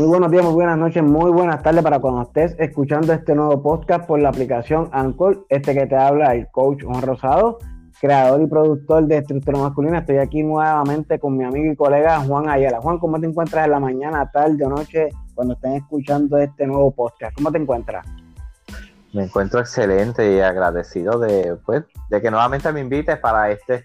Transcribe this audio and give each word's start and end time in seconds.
Muy 0.00 0.08
buenos 0.08 0.30
días, 0.30 0.42
muy 0.42 0.54
buenas 0.54 0.78
noches, 0.78 1.02
muy 1.02 1.30
buenas 1.30 1.62
tardes 1.62 1.84
para 1.84 1.98
cuando 1.98 2.22
estés 2.22 2.56
escuchando 2.58 3.12
este 3.12 3.34
nuevo 3.34 3.62
podcast 3.62 4.06
por 4.06 4.18
la 4.18 4.30
aplicación 4.30 4.88
Anchor. 4.92 5.44
Este 5.50 5.74
que 5.74 5.86
te 5.86 5.94
habla 5.94 6.34
el 6.34 6.48
coach 6.48 6.84
Juan 6.84 7.02
Rosado, 7.02 7.58
creador 8.00 8.40
y 8.40 8.46
productor 8.46 9.04
de 9.04 9.18
Estructura 9.18 9.58
Masculina. 9.58 9.98
Estoy 9.98 10.16
aquí 10.16 10.42
nuevamente 10.42 11.18
con 11.18 11.36
mi 11.36 11.44
amigo 11.44 11.70
y 11.70 11.76
colega 11.76 12.18
Juan 12.20 12.48
Ayala. 12.48 12.80
Juan, 12.80 12.98
¿cómo 12.98 13.20
te 13.20 13.26
encuentras 13.26 13.66
en 13.66 13.72
la 13.72 13.78
mañana, 13.78 14.30
tarde 14.30 14.64
o 14.64 14.70
noche 14.70 15.10
cuando 15.34 15.52
estén 15.52 15.72
escuchando 15.72 16.38
este 16.38 16.66
nuevo 16.66 16.90
podcast? 16.92 17.36
¿Cómo 17.36 17.52
te 17.52 17.58
encuentras? 17.58 18.06
Me 19.12 19.24
encuentro 19.24 19.60
excelente 19.60 20.34
y 20.34 20.40
agradecido 20.40 21.18
de, 21.18 21.58
pues, 21.66 21.84
de 22.08 22.22
que 22.22 22.30
nuevamente 22.30 22.72
me 22.72 22.80
invites 22.80 23.18
para 23.18 23.50
este, 23.50 23.84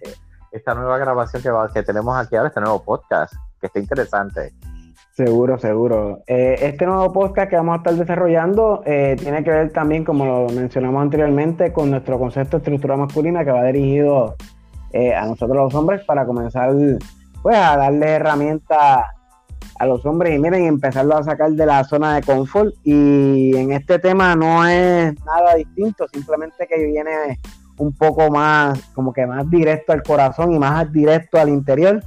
esta 0.53 0.75
nueva 0.75 0.97
grabación 0.97 1.43
que, 1.43 1.51
que 1.73 1.83
tenemos 1.83 2.15
aquí 2.15 2.37
ahora, 2.37 2.47
este 2.47 2.61
nuevo 2.61 2.81
podcast, 2.81 3.33
que 3.59 3.67
está 3.67 3.79
interesante. 3.79 4.53
Seguro, 5.15 5.57
seguro. 5.57 6.23
Eh, 6.27 6.57
este 6.59 6.85
nuevo 6.85 7.13
podcast 7.13 7.49
que 7.49 7.55
vamos 7.55 7.75
a 7.75 7.77
estar 7.77 7.93
desarrollando 7.93 8.83
eh, 8.85 9.15
tiene 9.17 9.45
que 9.45 9.49
ver 9.49 9.71
también, 9.71 10.03
como 10.03 10.25
lo 10.25 10.49
mencionamos 10.49 11.01
anteriormente, 11.01 11.71
con 11.71 11.89
nuestro 11.89 12.19
concepto 12.19 12.57
de 12.57 12.63
estructura 12.63 12.97
masculina 12.97 13.45
que 13.45 13.51
va 13.51 13.63
dirigido 13.63 14.35
eh, 14.91 15.15
a 15.15 15.25
nosotros 15.25 15.55
los 15.55 15.73
hombres 15.73 16.03
para 16.03 16.25
comenzar 16.25 16.73
pues 17.41 17.55
a 17.55 17.77
darle 17.77 18.07
herramientas 18.07 19.05
a 19.79 19.85
los 19.85 20.05
hombres 20.05 20.35
y 20.35 20.39
miren, 20.39 20.65
empezarlo 20.65 21.15
a 21.15 21.23
sacar 21.23 21.51
de 21.51 21.65
la 21.65 21.85
zona 21.85 22.15
de 22.15 22.21
confort. 22.21 22.73
Y 22.83 23.55
en 23.55 23.71
este 23.71 23.99
tema 23.99 24.35
no 24.35 24.67
es 24.67 25.15
nada 25.23 25.55
distinto, 25.55 26.09
simplemente 26.09 26.67
que 26.67 26.87
viene 26.87 27.39
un 27.77 27.93
poco 27.93 28.29
más, 28.29 28.81
como 28.93 29.13
que 29.13 29.25
más 29.25 29.49
directo 29.49 29.93
al 29.93 30.03
corazón 30.03 30.51
y 30.51 30.59
más 30.59 30.91
directo 30.91 31.39
al 31.39 31.47
interior. 31.47 32.03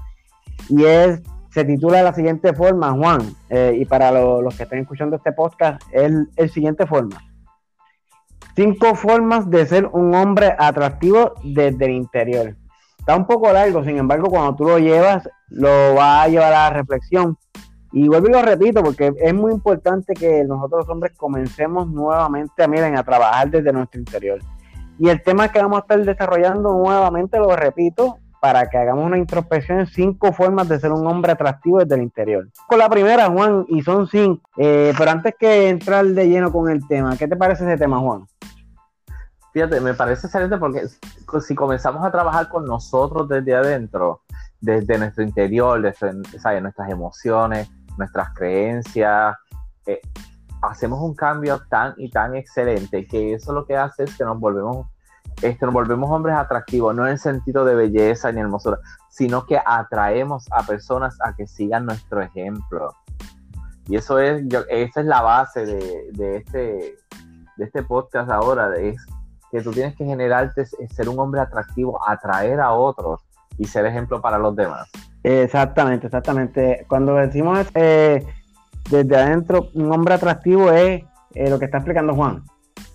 Y 0.69 0.85
es 0.85 1.23
se 1.59 1.65
titula 1.65 1.99
de 1.99 2.05
la 2.05 2.15
siguiente 2.15 2.53
forma, 2.53 2.93
Juan, 2.93 3.35
eh, 3.51 3.77
y 3.81 3.85
para 3.85 4.13
los 4.13 4.57
que 4.57 4.63
estén 4.63 4.79
escuchando 4.79 5.17
este 5.17 5.33
podcast, 5.33 5.83
es 5.91 6.13
el 6.37 6.51
siguiente 6.51 6.87
forma. 6.87 7.21
Cinco 8.55 8.95
formas 8.95 9.51
de 9.51 9.67
ser 9.67 9.87
un 9.87 10.15
hombre 10.15 10.55
atractivo 10.57 11.35
desde 11.43 11.87
el 11.87 11.91
interior. 11.91 12.57
Está 12.97 13.17
un 13.17 13.27
poco 13.27 13.53
largo, 13.53 13.83
sin 13.83 13.99
embargo, 13.99 14.31
cuando 14.31 14.55
tú 14.55 14.67
lo 14.67 14.79
llevas, 14.79 15.29
lo 15.49 15.97
va 15.97 16.23
a 16.23 16.29
llevar 16.29 16.53
a 16.53 16.71
la 16.71 16.71
reflexión. 16.71 17.37
Y 17.91 18.07
vuelvo 18.07 18.29
y 18.29 18.33
lo 18.35 18.43
repito, 18.43 18.81
porque 18.81 19.13
es 19.19 19.35
muy 19.35 19.51
importante 19.51 20.15
que 20.15 20.45
nosotros 20.45 20.83
los 20.83 20.89
hombres 20.91 21.17
comencemos 21.17 21.89
nuevamente, 21.89 22.69
miren, 22.69 22.97
a 22.97 23.03
trabajar 23.03 23.51
desde 23.51 23.73
nuestro 23.73 23.99
interior. 23.99 24.39
Y 24.97 25.09
el 25.09 25.21
tema 25.25 25.49
que 25.49 25.61
vamos 25.61 25.79
a 25.79 25.81
estar 25.81 26.05
desarrollando 26.05 26.73
nuevamente, 26.73 27.37
lo 27.37 27.57
repito, 27.57 28.19
para 28.41 28.69
que 28.69 28.79
hagamos 28.79 29.05
una 29.05 29.19
introspección 29.19 29.81
en 29.81 29.87
cinco 29.87 30.33
formas 30.33 30.69
de 30.69 30.79
ser 30.79 30.93
un 30.93 31.07
hombre 31.07 31.33
atractivo 31.33 31.79
desde 31.79 31.97
el 31.97 32.03
interior. 32.03 32.49
Con 32.69 32.79
la 32.79 32.89
primera, 32.89 33.29
Juan, 33.29 33.65
y 33.69 33.83
son 33.83 34.07
cinco. 34.07 34.49
Eh, 34.57 34.93
pero 34.97 35.11
antes 35.11 35.35
que 35.39 35.69
entrar 35.69 36.05
de 36.07 36.29
lleno 36.29 36.53
con 36.53 36.71
el 36.71 36.87
tema, 36.87 37.17
¿qué 37.17 37.27
te 37.27 37.37
parece 37.37 37.65
ese 37.65 37.77
tema, 37.77 37.99
Juan? 37.99 38.27
Fíjate, 39.53 39.81
me 39.81 39.95
parece 39.95 40.27
excelente 40.27 40.57
porque 40.59 40.83
si 41.41 41.55
comenzamos 41.55 42.05
a 42.05 42.13
trabajar 42.13 42.49
con 42.49 42.65
nosotros 42.65 43.29
desde 43.29 43.55
adentro, 43.55 44.23
desde 44.61 44.99
nuestro 44.99 45.25
interior, 45.25 45.81
desde 45.81 46.13
nuestras 46.61 46.91
emociones, 46.91 47.69
nuestras 47.97 48.29
creencias, 48.35 49.35
eh, 49.87 50.01
hacemos 50.63 51.01
un 51.01 51.15
cambio 51.15 51.61
tan 51.69 51.95
y 51.97 52.11
tan 52.11 52.35
excelente 52.35 53.07
que 53.07 53.35
eso 53.35 53.53
lo 53.53 53.65
que 53.65 53.77
hace 53.77 54.05
es 54.05 54.17
que 54.17 54.25
nos 54.25 54.39
volvemos 54.39 54.87
este, 55.43 55.67
nos 55.67 55.73
volvemos 55.73 56.11
hombres 56.11 56.37
atractivos, 56.37 56.95
no 56.95 57.07
en 57.07 57.13
el 57.13 57.19
sentido 57.19 57.65
de 57.65 57.75
belleza 57.75 58.33
ni 58.33 58.41
hermosura, 58.41 58.79
sino 59.09 59.47
que 59.47 59.61
atraemos 59.65 60.47
a 60.51 60.63
personas 60.63 61.17
a 61.25 61.35
que 61.35 61.47
sigan 61.47 61.87
nuestro 61.87 62.21
ejemplo. 62.21 62.93
Y 63.87 63.97
eso 63.97 64.19
es, 64.19 64.43
esa 64.69 65.01
es 65.01 65.07
la 65.07 65.23
base 65.23 65.65
de, 65.65 66.37
este, 66.37 66.97
de 67.57 67.65
este 67.65 67.83
podcast 67.83 68.31
ahora, 68.31 68.77
es 68.77 68.97
que 69.51 69.63
tú 69.63 69.71
tienes 69.71 69.97
que 69.97 70.05
generarte, 70.05 70.67
ser 70.67 71.09
un 71.09 71.19
hombre 71.19 71.41
atractivo, 71.41 71.99
atraer 72.07 72.61
a 72.61 72.73
otros 72.73 73.23
y 73.57 73.65
ser 73.65 73.87
ejemplo 73.87 74.21
para 74.21 74.39
los 74.39 74.55
demás. 74.55 74.89
Exactamente, 75.23 76.07
exactamente. 76.07 76.85
Cuando 76.89 77.15
decimos 77.15 77.67
eh, 77.75 78.27
desde 78.91 79.17
adentro, 79.17 79.69
un 79.75 79.91
hombre 79.91 80.15
atractivo 80.15 80.71
es 80.71 81.03
eh, 81.35 81.51
lo 81.51 81.59
que 81.59 81.65
está 81.65 81.79
explicando 81.79 82.15
Juan 82.15 82.45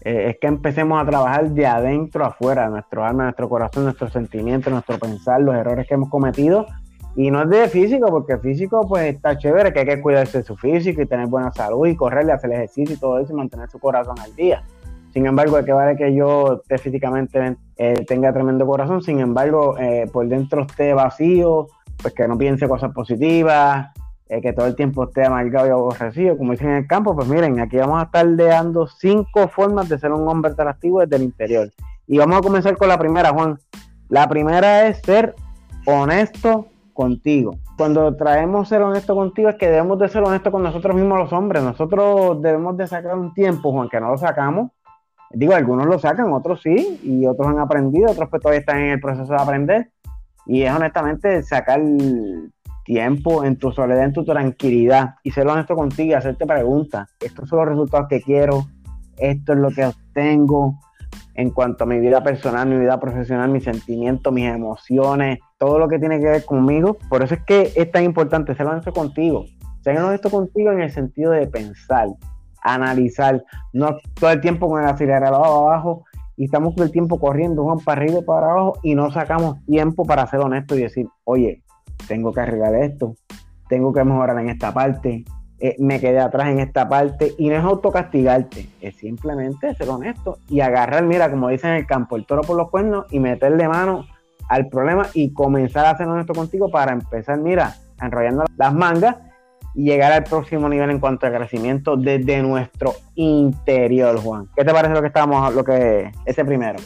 eh, 0.05 0.31
es 0.31 0.37
que 0.39 0.47
empecemos 0.47 1.01
a 1.01 1.05
trabajar 1.05 1.49
de 1.51 1.65
adentro 1.65 2.25
afuera, 2.25 2.69
nuestro 2.69 3.05
alma, 3.05 3.23
nuestro 3.23 3.47
corazón, 3.47 3.85
nuestros 3.85 4.11
sentimientos, 4.11 4.71
nuestro 4.71 4.99
pensar, 4.99 5.41
los 5.41 5.55
errores 5.55 5.87
que 5.87 5.93
hemos 5.93 6.09
cometido. 6.09 6.65
Y 7.15 7.29
no 7.29 7.43
es 7.43 7.49
de 7.49 7.69
físico, 7.69 8.07
porque 8.07 8.37
físico 8.37 8.85
pues 8.87 9.13
está 9.13 9.37
chévere, 9.37 9.71
que 9.71 9.81
hay 9.81 9.85
que 9.85 10.01
cuidarse 10.01 10.39
de 10.39 10.43
su 10.43 10.57
físico 10.57 11.01
y 11.01 11.05
tener 11.05 11.27
buena 11.27 11.51
salud 11.51 11.87
y 11.87 11.95
correrle, 11.95 12.33
hacer 12.33 12.51
ejercicio 12.51 12.95
y 12.95 12.99
todo 12.99 13.19
eso 13.19 13.33
y 13.33 13.35
mantener 13.35 13.69
su 13.69 13.79
corazón 13.79 14.19
al 14.19 14.35
día. 14.35 14.63
Sin 15.13 15.27
embargo, 15.27 15.57
¿de 15.57 15.65
que 15.65 15.73
vale 15.73 15.95
que 15.95 16.13
yo 16.13 16.61
esté 16.61 16.79
físicamente 16.79 17.55
eh, 17.77 18.03
tenga 18.07 18.33
tremendo 18.33 18.65
corazón? 18.65 19.03
Sin 19.03 19.19
embargo, 19.19 19.77
eh, 19.77 20.09
por 20.11 20.27
dentro 20.27 20.63
esté 20.63 20.95
vacío, 20.95 21.67
pues 22.01 22.15
que 22.15 22.27
no 22.27 22.35
piense 22.35 22.67
cosas 22.67 22.91
positivas, 22.93 23.91
eh, 24.33 24.41
que 24.41 24.51
todo 24.51 24.65
el 24.65 24.75
tiempo 24.75 25.03
esté 25.03 25.25
amargado 25.25 25.67
y 25.67 25.69
aborrecido, 25.69 26.35
como 26.37 26.53
dicen 26.53 26.69
en 26.69 26.75
el 26.77 26.87
campo, 26.87 27.15
pues 27.15 27.27
miren, 27.27 27.59
aquí 27.59 27.77
vamos 27.77 28.01
a 28.01 28.05
estar 28.05 28.35
dando 28.35 28.87
cinco 28.87 29.47
formas 29.47 29.87
de 29.89 29.99
ser 29.99 30.11
un 30.11 30.27
hombre 30.27 30.51
atractivo 30.51 31.01
desde 31.01 31.17
el 31.17 31.23
interior. 31.23 31.69
Y 32.07 32.17
vamos 32.17 32.37
a 32.37 32.41
comenzar 32.41 32.75
con 32.75 32.87
la 32.87 32.97
primera, 32.97 33.29
Juan. 33.29 33.59
La 34.09 34.27
primera 34.27 34.87
es 34.87 34.99
ser 35.03 35.35
honesto 35.85 36.67
contigo. 36.93 37.57
Cuando 37.77 38.15
traemos 38.15 38.69
ser 38.69 38.81
honesto 38.81 39.15
contigo 39.15 39.49
es 39.49 39.55
que 39.55 39.67
debemos 39.67 39.99
de 39.99 40.09
ser 40.09 40.23
honestos 40.23 40.51
con 40.51 40.63
nosotros 40.63 40.95
mismos 40.95 41.19
los 41.19 41.33
hombres. 41.33 41.61
Nosotros 41.61 42.41
debemos 42.41 42.75
de 42.75 42.87
sacar 42.87 43.15
un 43.15 43.35
tiempo, 43.35 43.71
Juan, 43.71 43.87
que 43.87 43.99
no 43.99 44.09
lo 44.09 44.17
sacamos. 44.17 44.71
Digo, 45.29 45.53
algunos 45.53 45.85
lo 45.85 45.99
sacan, 45.99 46.31
otros 46.31 46.61
sí, 46.61 46.99
y 47.03 47.25
otros 47.27 47.47
han 47.47 47.59
aprendido, 47.59 48.11
otros 48.11 48.29
pues 48.29 48.41
todavía 48.41 48.59
están 48.61 48.79
en 48.79 48.91
el 48.93 48.99
proceso 48.99 49.31
de 49.31 49.41
aprender. 49.41 49.91
Y 50.45 50.63
es 50.63 50.73
honestamente 50.73 51.41
sacar 51.43 51.81
tiempo, 52.83 53.43
en 53.43 53.57
tu 53.57 53.71
soledad, 53.71 54.03
en 54.03 54.13
tu 54.13 54.23
tranquilidad 54.25 55.15
y 55.23 55.31
ser 55.31 55.47
honesto 55.47 55.75
contigo 55.75 56.17
hacerte 56.17 56.45
preguntas. 56.45 57.09
Estos 57.19 57.49
son 57.49 57.59
los 57.59 57.69
resultados 57.69 58.07
que 58.09 58.21
quiero, 58.21 58.65
esto 59.17 59.53
es 59.53 59.59
lo 59.59 59.69
que 59.71 59.85
obtengo 59.85 60.79
en 61.35 61.49
cuanto 61.49 61.83
a 61.83 61.87
mi 61.87 61.99
vida 61.99 62.23
personal, 62.23 62.67
mi 62.67 62.77
vida 62.77 62.99
profesional, 62.99 63.49
mis 63.49 63.63
sentimientos, 63.63 64.31
mis 64.31 64.45
emociones, 64.45 65.39
todo 65.57 65.79
lo 65.79 65.87
que 65.87 65.99
tiene 65.99 66.19
que 66.19 66.25
ver 66.25 66.45
conmigo. 66.45 66.97
Por 67.09 67.23
eso 67.23 67.35
es 67.35 67.43
que 67.43 67.71
es 67.75 67.91
tan 67.91 68.03
importante 68.03 68.55
ser 68.55 68.67
honesto 68.67 68.93
contigo. 68.93 69.45
Ser 69.81 69.99
honesto 69.99 70.29
contigo 70.29 70.71
en 70.71 70.81
el 70.81 70.91
sentido 70.91 71.31
de 71.31 71.47
pensar, 71.47 72.07
analizar, 72.61 73.43
no 73.73 73.97
todo 74.19 74.31
el 74.31 74.41
tiempo 74.41 74.69
con 74.69 74.81
el 74.81 74.87
acelerador 74.87 75.45
abajo 75.45 76.05
y 76.37 76.45
estamos 76.45 76.75
todo 76.75 76.85
el 76.85 76.91
tiempo 76.91 77.19
corriendo, 77.19 77.63
Juan, 77.63 77.79
para 77.79 78.01
arriba 78.01 78.19
y 78.19 78.23
para 78.23 78.51
abajo 78.51 78.79
y 78.81 78.95
no 78.95 79.11
sacamos 79.11 79.63
tiempo 79.65 80.05
para 80.05 80.25
ser 80.27 80.39
honesto 80.39 80.75
y 80.75 80.83
decir, 80.83 81.07
oye, 81.25 81.63
tengo 82.07 82.33
que 82.33 82.41
arreglar 82.41 82.75
esto, 82.75 83.15
tengo 83.67 83.93
que 83.93 84.03
mejorar 84.03 84.39
en 84.39 84.49
esta 84.49 84.73
parte, 84.73 85.25
eh, 85.59 85.75
me 85.79 85.99
quedé 85.99 86.19
atrás 86.19 86.49
en 86.49 86.59
esta 86.59 86.89
parte 86.89 87.33
y 87.37 87.49
no 87.49 87.55
es 87.55 87.63
autocastigarte, 87.63 88.67
es 88.81 88.95
simplemente 88.95 89.73
ser 89.75 89.89
honesto 89.89 90.37
y 90.49 90.59
agarrar, 90.59 91.03
mira, 91.03 91.29
como 91.29 91.49
dicen 91.49 91.71
en 91.71 91.77
el 91.77 91.87
campo, 91.87 92.15
el 92.15 92.25
toro 92.25 92.41
por 92.41 92.57
los 92.57 92.69
cuernos 92.69 93.05
y 93.11 93.19
meterle 93.19 93.67
mano 93.67 94.05
al 94.49 94.67
problema 94.67 95.07
y 95.13 95.33
comenzar 95.33 95.85
a 95.85 95.97
ser 95.97 96.07
honesto 96.07 96.33
contigo 96.33 96.69
para 96.69 96.91
empezar, 96.91 97.39
mira, 97.39 97.75
enrollando 98.01 98.43
las 98.57 98.73
mangas 98.73 99.15
y 99.73 99.85
llegar 99.85 100.11
al 100.11 100.23
próximo 100.23 100.69
nivel 100.69 100.89
en 100.91 100.99
cuanto 100.99 101.25
al 101.25 101.33
crecimiento 101.33 101.95
desde 101.97 102.41
nuestro 102.41 102.93
interior, 103.15 104.19
Juan. 104.19 104.47
¿Qué 104.55 104.63
te 104.63 104.71
parece 104.71 104.93
lo 104.93 105.01
que 105.01 105.07
estábamos, 105.07 105.53
lo 105.53 105.63
que 105.63 106.11
ese 106.25 106.45
primero? 106.45 106.77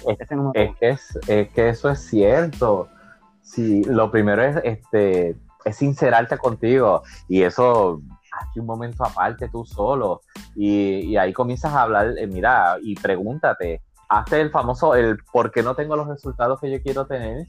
Es, 0.79 1.17
es 1.28 1.49
que 1.49 1.69
eso 1.69 1.89
es 1.89 1.99
cierto. 1.99 2.89
Sí, 3.47 3.82
lo 3.85 4.11
primero 4.11 4.44
es, 4.44 4.58
este, 4.64 5.38
es 5.64 5.78
sincerarte 5.78 6.38
contigo 6.38 7.03
y 7.29 7.44
eso 7.44 8.02
hace 8.32 8.59
un 8.59 8.66
momento 8.66 9.05
aparte 9.05 9.47
tú 9.47 9.66
solo 9.66 10.22
y, 10.53 11.16
ahí 11.16 11.32
comienzas 11.32 11.73
a 11.73 11.84
hablar, 11.84 12.14
eh, 12.17 12.28
mira, 12.28 12.76
y 12.82 12.96
pregúntate, 12.96 13.82
hazte 14.09 14.41
el 14.41 14.52
famoso, 14.52 14.96
el 14.96 15.17
por 15.32 15.52
qué 15.52 15.64
no 15.64 15.76
tengo 15.76 15.96
los 15.96 16.08
resultados 16.08 16.59
que 16.59 16.70
yo 16.70 16.82
quiero 16.84 17.08
tener 17.08 17.47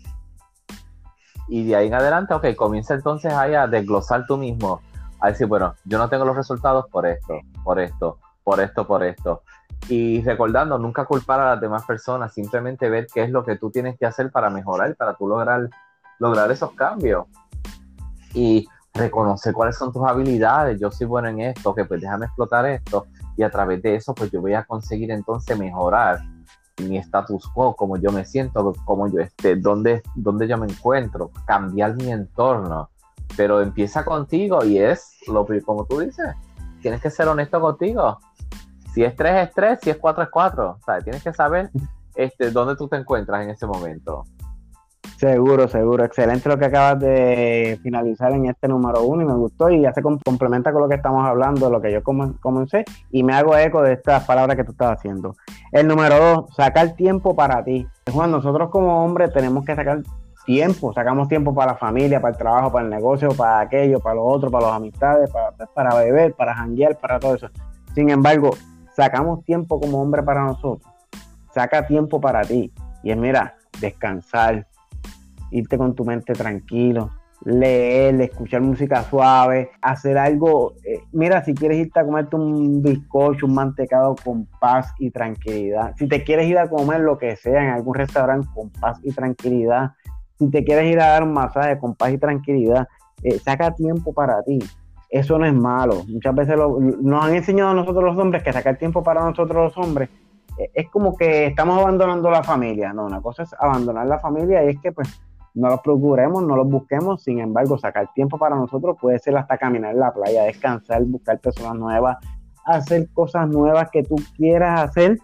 y 1.48 1.66
de 1.66 1.74
ahí 1.74 1.88
en 1.88 1.94
adelante, 1.94 2.32
ok, 2.32 2.54
comienza 2.54 2.94
entonces 2.94 3.32
ahí 3.32 3.54
a 3.54 3.66
desglosar 3.66 4.24
tú 4.26 4.36
mismo, 4.36 4.80
a 5.20 5.28
decir, 5.28 5.48
bueno, 5.48 5.74
yo 5.84 5.98
no 5.98 6.08
tengo 6.08 6.24
los 6.24 6.36
resultados 6.36 6.86
por 6.92 7.06
esto, 7.06 7.40
por 7.64 7.80
esto, 7.80 8.18
por 8.44 8.60
esto, 8.60 8.86
por 8.86 9.02
esto. 9.02 9.42
Y 9.88 10.22
recordando, 10.22 10.78
nunca 10.78 11.06
culpar 11.06 11.40
a 11.40 11.50
las 11.50 11.60
demás 11.60 11.84
personas, 11.84 12.32
simplemente 12.32 12.88
ver 12.88 13.06
qué 13.12 13.24
es 13.24 13.30
lo 13.30 13.44
que 13.44 13.56
tú 13.56 13.70
tienes 13.70 13.98
que 13.98 14.06
hacer 14.06 14.30
para 14.30 14.50
mejorar, 14.50 14.94
para 14.96 15.14
tú 15.14 15.26
lograr 15.26 15.68
lograr 16.18 16.50
esos 16.50 16.72
cambios 16.72 17.26
y 18.34 18.66
reconocer 18.94 19.52
cuáles 19.54 19.76
son 19.76 19.92
tus 19.92 20.06
habilidades. 20.06 20.80
Yo 20.80 20.90
soy 20.90 21.06
bueno 21.06 21.28
en 21.28 21.40
esto, 21.40 21.74
que 21.74 21.84
pues 21.84 22.00
déjame 22.00 22.26
explotar 22.26 22.66
esto 22.66 23.06
y 23.36 23.42
a 23.42 23.50
través 23.50 23.82
de 23.82 23.94
eso 23.94 24.14
pues 24.14 24.30
yo 24.30 24.40
voy 24.40 24.54
a 24.54 24.64
conseguir 24.64 25.10
entonces 25.10 25.56
mejorar 25.58 26.20
mi 26.78 26.98
status 26.98 27.48
quo, 27.48 27.74
como 27.74 27.96
yo 27.96 28.12
me 28.12 28.24
siento, 28.24 28.72
como 28.84 29.08
yo 29.08 29.20
esté, 29.20 29.56
dónde, 29.56 30.02
dónde 30.14 30.46
yo 30.46 30.58
me 30.58 30.66
encuentro, 30.66 31.30
cambiar 31.46 31.96
mi 31.96 32.10
entorno. 32.10 32.90
Pero 33.36 33.60
empieza 33.60 34.04
contigo 34.04 34.64
y 34.64 34.78
es 34.78 35.18
lo 35.26 35.46
como 35.64 35.84
tú 35.84 36.00
dices, 36.00 36.34
tienes 36.80 37.00
que 37.00 37.10
ser 37.10 37.28
honesto 37.28 37.60
contigo. 37.60 38.18
Si 38.94 39.04
es 39.04 39.14
3 39.14 39.48
es 39.48 39.54
3, 39.54 39.78
si 39.82 39.90
es 39.90 39.98
4 39.98 40.22
es 40.24 40.28
4. 40.30 40.70
O 40.70 40.84
sea, 40.84 41.00
tienes 41.00 41.22
que 41.22 41.32
saber 41.32 41.70
este, 42.14 42.50
dónde 42.50 42.74
tú 42.74 42.88
te 42.88 42.96
encuentras 42.96 43.42
en 43.42 43.50
ese 43.50 43.66
momento. 43.66 44.24
Seguro, 45.18 45.66
seguro. 45.66 46.04
Excelente 46.04 46.48
lo 46.48 46.56
que 46.56 46.66
acabas 46.66 47.00
de 47.00 47.76
finalizar 47.82 48.30
en 48.30 48.46
este 48.46 48.68
número 48.68 49.02
uno 49.02 49.22
y 49.22 49.24
me 49.24 49.34
gustó 49.34 49.68
y 49.68 49.80
ya 49.80 49.92
se 49.92 50.00
complementa 50.00 50.70
con 50.70 50.82
lo 50.82 50.88
que 50.88 50.94
estamos 50.94 51.26
hablando, 51.26 51.68
lo 51.68 51.80
que 51.80 51.90
yo 51.90 52.04
comencé 52.04 52.84
y 53.10 53.24
me 53.24 53.34
hago 53.34 53.56
eco 53.56 53.82
de 53.82 53.94
estas 53.94 54.24
palabras 54.24 54.56
que 54.56 54.62
tú 54.62 54.70
estás 54.70 54.96
haciendo. 54.96 55.34
El 55.72 55.88
número 55.88 56.20
dos, 56.20 56.54
sacar 56.54 56.94
tiempo 56.94 57.34
para 57.34 57.64
ti. 57.64 57.84
Juan, 58.12 58.30
nosotros 58.30 58.70
como 58.70 59.04
hombres 59.04 59.32
tenemos 59.32 59.64
que 59.64 59.74
sacar 59.74 60.02
tiempo, 60.46 60.92
sacamos 60.92 61.26
tiempo 61.26 61.52
para 61.52 61.72
la 61.72 61.78
familia, 61.78 62.20
para 62.20 62.34
el 62.34 62.38
trabajo, 62.38 62.70
para 62.70 62.84
el 62.84 62.90
negocio, 62.90 63.30
para 63.30 63.58
aquello, 63.58 63.98
para 63.98 64.14
lo 64.14 64.24
otro, 64.24 64.52
para 64.52 64.68
las 64.68 64.76
amistades, 64.76 65.28
para, 65.30 65.50
para 65.50 65.96
beber, 65.96 66.34
para 66.34 66.54
janguear, 66.54 66.96
para 66.96 67.18
todo 67.18 67.34
eso. 67.34 67.48
Sin 67.92 68.08
embargo, 68.10 68.50
sacamos 68.94 69.44
tiempo 69.44 69.80
como 69.80 70.00
hombre 70.00 70.22
para 70.22 70.44
nosotros. 70.44 70.88
Saca 71.52 71.88
tiempo 71.88 72.20
para 72.20 72.42
ti. 72.42 72.72
Y 73.02 73.10
es, 73.10 73.16
mira, 73.16 73.56
descansar, 73.80 74.64
irte 75.50 75.78
con 75.78 75.94
tu 75.94 76.04
mente 76.04 76.32
tranquilo, 76.32 77.10
leer, 77.44 78.20
escuchar 78.20 78.60
música 78.60 79.02
suave, 79.04 79.70
hacer 79.82 80.18
algo. 80.18 80.74
Eh, 80.84 81.00
mira, 81.12 81.44
si 81.44 81.54
quieres 81.54 81.78
irte 81.78 82.00
a 82.00 82.04
comerte 82.04 82.36
un 82.36 82.82
bizcocho, 82.82 83.46
un 83.46 83.54
mantecado 83.54 84.14
con 84.22 84.46
paz 84.60 84.92
y 84.98 85.10
tranquilidad. 85.10 85.94
Si 85.96 86.08
te 86.08 86.24
quieres 86.24 86.48
ir 86.48 86.58
a 86.58 86.68
comer 86.68 87.00
lo 87.00 87.18
que 87.18 87.36
sea 87.36 87.62
en 87.62 87.70
algún 87.70 87.94
restaurante 87.94 88.48
con 88.54 88.70
paz 88.70 88.98
y 89.02 89.12
tranquilidad. 89.12 89.92
Si 90.38 90.48
te 90.50 90.64
quieres 90.64 90.90
ir 90.90 91.00
a 91.00 91.08
dar 91.08 91.24
un 91.24 91.32
masaje 91.32 91.78
con 91.78 91.94
paz 91.94 92.12
y 92.12 92.18
tranquilidad, 92.18 92.86
eh, 93.22 93.38
saca 93.38 93.74
tiempo 93.74 94.12
para 94.12 94.42
ti. 94.42 94.58
Eso 95.10 95.38
no 95.38 95.46
es 95.46 95.54
malo. 95.54 96.04
Muchas 96.06 96.34
veces 96.34 96.56
nos 96.56 97.24
han 97.24 97.34
enseñado 97.34 97.70
a 97.70 97.74
nosotros 97.74 98.04
los 98.04 98.18
hombres 98.18 98.42
que 98.42 98.52
sacar 98.52 98.76
tiempo 98.76 99.02
para 99.02 99.22
nosotros 99.22 99.74
los 99.74 99.84
hombres 99.84 100.10
eh, 100.58 100.70
es 100.74 100.90
como 100.90 101.16
que 101.16 101.46
estamos 101.46 101.78
abandonando 101.78 102.30
la 102.30 102.42
familia. 102.42 102.92
No, 102.92 103.06
una 103.06 103.20
cosa 103.20 103.44
es 103.44 103.54
abandonar 103.58 104.06
la 104.06 104.18
familia 104.18 104.64
y 104.64 104.70
es 104.70 104.80
que 104.80 104.92
pues 104.92 105.20
no 105.58 105.68
los 105.68 105.80
procuremos, 105.80 106.42
no 106.42 106.56
los 106.56 106.68
busquemos, 106.68 107.22
sin 107.22 107.40
embargo, 107.40 107.78
sacar 107.78 108.12
tiempo 108.14 108.38
para 108.38 108.56
nosotros 108.56 108.96
puede 109.00 109.18
ser 109.18 109.36
hasta 109.36 109.58
caminar 109.58 109.92
en 109.92 110.00
la 110.00 110.12
playa, 110.12 110.44
descansar, 110.44 111.04
buscar 111.04 111.38
personas 111.40 111.74
nuevas, 111.74 112.18
hacer 112.64 113.08
cosas 113.12 113.48
nuevas 113.48 113.88
que 113.90 114.02
tú 114.02 114.16
quieras 114.36 114.80
hacer, 114.80 115.18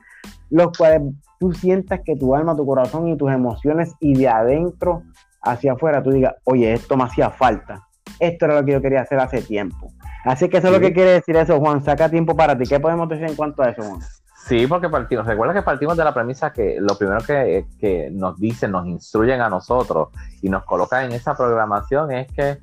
los 0.51 0.77
cuales 0.77 1.03
tú 1.39 1.53
sientas 1.53 2.01
que 2.05 2.17
tu 2.17 2.35
alma, 2.35 2.57
tu 2.57 2.67
corazón 2.67 3.09
y 3.09 3.17
tus 3.17 3.31
emociones 3.31 3.95
y 4.01 4.15
de 4.15 4.29
adentro 4.29 5.03
hacia 5.43 5.73
afuera 5.73 6.03
tú 6.03 6.11
digas, 6.11 6.35
oye, 6.45 6.73
esto 6.73 6.97
me 6.97 7.05
hacía 7.05 7.31
falta, 7.31 7.87
esto 8.19 8.47
era 8.47 8.55
lo 8.57 8.65
que 8.65 8.73
yo 8.73 8.81
quería 8.81 9.03
hacer 9.03 9.21
hace 9.21 9.41
tiempo. 9.41 9.93
Así 10.25 10.49
que 10.49 10.57
eso 10.57 10.69
es 10.69 10.73
lo 10.73 10.81
que 10.81 10.93
quiere 10.93 11.13
decir 11.13 11.37
eso, 11.37 11.61
Juan, 11.61 11.85
saca 11.85 12.09
tiempo 12.09 12.35
para 12.35 12.57
ti. 12.57 12.65
¿Qué 12.67 12.81
podemos 12.81 13.09
decir 13.09 13.27
en 13.29 13.37
cuanto 13.37 13.63
a 13.63 13.71
eso, 13.71 13.83
Juan? 13.83 14.01
Sí, 14.47 14.67
porque 14.67 14.91
partimos, 14.91 15.25
recuerda 15.25 15.55
que 15.55 15.63
partimos 15.63 15.97
de 15.97 16.05
la 16.05 16.13
premisa 16.13 16.53
que 16.53 16.77
lo 16.79 16.99
primero 16.99 17.21
que, 17.25 18.11
nos 18.13 18.39
dicen, 18.39 18.73
nos 18.73 18.87
instruyen 18.87 19.41
a 19.41 19.49
nosotros 19.49 20.09
y 20.43 20.51
nos 20.51 20.65
colocan 20.65 21.07
en 21.07 21.13
esa 21.13 21.35
programación 21.35 22.13
es 22.13 22.31
que 22.31 22.59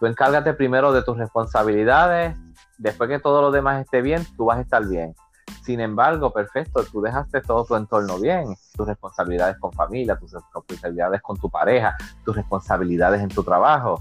tú 0.00 0.06
encárgate 0.06 0.54
primero 0.54 0.92
de 0.92 1.02
tus 1.02 1.16
responsabilidades, 1.16 2.36
después 2.78 3.08
que 3.08 3.20
todo 3.20 3.42
lo 3.42 3.52
demás 3.52 3.80
esté 3.80 4.02
bien, 4.02 4.26
tú 4.36 4.46
vas 4.46 4.58
a 4.58 4.62
estar 4.62 4.84
bien. 4.88 5.14
Sin 5.62 5.78
embargo, 5.78 6.32
perfecto, 6.32 6.82
tú 6.90 7.00
dejaste 7.00 7.42
todo 7.42 7.64
tu 7.64 7.76
entorno 7.76 8.18
bien, 8.18 8.56
tus 8.76 8.88
responsabilidades 8.88 9.56
con 9.58 9.72
familia, 9.72 10.16
tus 10.16 10.32
responsabilidades 10.32 11.22
con 11.22 11.36
tu 11.36 11.48
pareja, 11.48 11.96
tus 12.24 12.34
responsabilidades 12.34 13.22
en 13.22 13.28
tu 13.28 13.44
trabajo 13.44 14.00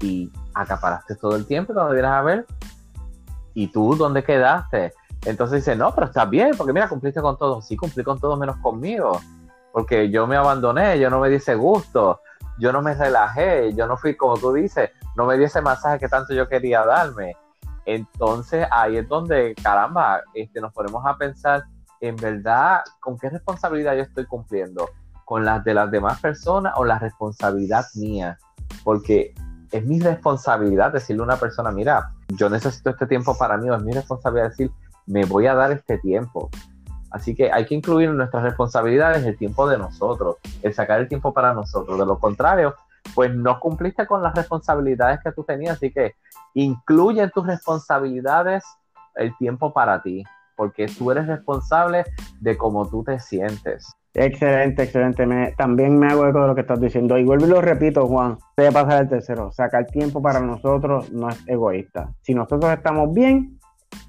y 0.00 0.30
acaparaste 0.54 1.16
todo 1.16 1.34
el 1.34 1.46
tiempo 1.46 1.74
cuando 1.74 1.94
vienes 1.94 2.12
a 2.12 2.22
ver, 2.22 2.46
¿y 3.54 3.66
tú 3.72 3.96
dónde 3.96 4.22
quedaste? 4.22 4.92
Entonces 5.24 5.64
dice, 5.64 5.76
no, 5.76 5.94
pero 5.94 6.06
está 6.06 6.24
bien, 6.24 6.52
porque 6.56 6.72
mira, 6.72 6.88
cumpliste 6.88 7.20
con 7.20 7.36
todo. 7.36 7.60
Sí, 7.60 7.76
cumplí 7.76 8.04
con 8.04 8.18
todo 8.18 8.36
menos 8.36 8.56
conmigo, 8.58 9.20
porque 9.72 10.10
yo 10.10 10.26
me 10.26 10.36
abandoné, 10.36 10.98
yo 10.98 11.10
no 11.10 11.20
me 11.20 11.28
di 11.28 11.36
ese 11.36 11.54
gusto, 11.54 12.20
yo 12.58 12.72
no 12.72 12.82
me 12.82 12.94
relajé, 12.94 13.74
yo 13.74 13.86
no 13.86 13.96
fui, 13.96 14.16
como 14.16 14.36
tú 14.36 14.52
dices, 14.52 14.90
no 15.16 15.26
me 15.26 15.36
di 15.36 15.44
ese 15.44 15.60
masaje 15.60 15.98
que 15.98 16.08
tanto 16.08 16.34
yo 16.34 16.48
quería 16.48 16.84
darme. 16.84 17.36
Entonces 17.84 18.66
ahí 18.70 18.98
es 18.98 19.08
donde, 19.08 19.54
caramba, 19.62 20.20
este, 20.34 20.60
nos 20.60 20.72
ponemos 20.72 21.04
a 21.06 21.16
pensar, 21.16 21.64
en 22.00 22.16
verdad, 22.16 22.82
¿con 23.00 23.18
qué 23.18 23.30
responsabilidad 23.30 23.94
yo 23.94 24.02
estoy 24.02 24.26
cumpliendo? 24.26 24.88
¿Con 25.24 25.44
las 25.44 25.64
de 25.64 25.74
las 25.74 25.90
demás 25.90 26.20
personas 26.20 26.74
o 26.76 26.84
la 26.84 26.98
responsabilidad 26.98 27.84
mía? 27.94 28.38
Porque 28.84 29.34
es 29.72 29.84
mi 29.84 30.00
responsabilidad 30.00 30.92
decirle 30.92 31.22
a 31.22 31.24
una 31.24 31.36
persona, 31.36 31.70
mira, 31.70 32.12
yo 32.28 32.48
necesito 32.48 32.90
este 32.90 33.06
tiempo 33.06 33.36
para 33.36 33.56
mí, 33.56 33.68
o 33.68 33.74
es 33.74 33.82
mi 33.82 33.92
responsabilidad 33.92 34.50
decir, 34.50 34.70
me 35.08 35.24
voy 35.24 35.46
a 35.46 35.54
dar 35.54 35.72
este 35.72 35.98
tiempo. 35.98 36.50
Así 37.10 37.34
que 37.34 37.50
hay 37.50 37.64
que 37.64 37.74
incluir 37.74 38.10
en 38.10 38.16
nuestras 38.16 38.42
responsabilidades 38.42 39.24
el 39.24 39.36
tiempo 39.36 39.68
de 39.68 39.78
nosotros, 39.78 40.36
el 40.62 40.74
sacar 40.74 41.00
el 41.00 41.08
tiempo 41.08 41.32
para 41.32 41.54
nosotros. 41.54 41.98
De 41.98 42.04
lo 42.04 42.18
contrario, 42.18 42.74
pues 43.14 43.34
no 43.34 43.58
cumpliste 43.60 44.06
con 44.06 44.22
las 44.22 44.34
responsabilidades 44.34 45.20
que 45.24 45.32
tú 45.32 45.42
tenías. 45.44 45.76
Así 45.76 45.90
que 45.90 46.14
incluye 46.54 47.22
en 47.22 47.30
tus 47.30 47.46
responsabilidades 47.46 48.64
el 49.14 49.36
tiempo 49.38 49.72
para 49.72 50.02
ti, 50.02 50.22
porque 50.56 50.86
tú 50.86 51.10
eres 51.10 51.26
responsable 51.26 52.04
de 52.40 52.58
cómo 52.58 52.88
tú 52.88 53.02
te 53.02 53.18
sientes. 53.18 53.94
Excelente, 54.14 54.82
excelente. 54.82 55.54
también 55.56 55.98
me 55.98 56.08
hago 56.08 56.26
eco 56.26 56.40
de 56.42 56.48
lo 56.48 56.54
que 56.54 56.62
estás 56.62 56.80
diciendo. 56.80 57.16
Y 57.16 57.24
vuelvo 57.24 57.46
y 57.46 57.50
lo 57.50 57.60
repito, 57.60 58.06
Juan. 58.06 58.38
A 58.56 58.70
pasar 58.72 59.02
el 59.02 59.08
tercero. 59.08 59.52
Sacar 59.52 59.86
tiempo 59.86 60.20
para 60.20 60.40
nosotros 60.40 61.12
no 61.12 61.28
es 61.28 61.42
egoísta. 61.46 62.12
Si 62.22 62.34
nosotros 62.34 62.72
estamos 62.72 63.14
bien, 63.14 63.57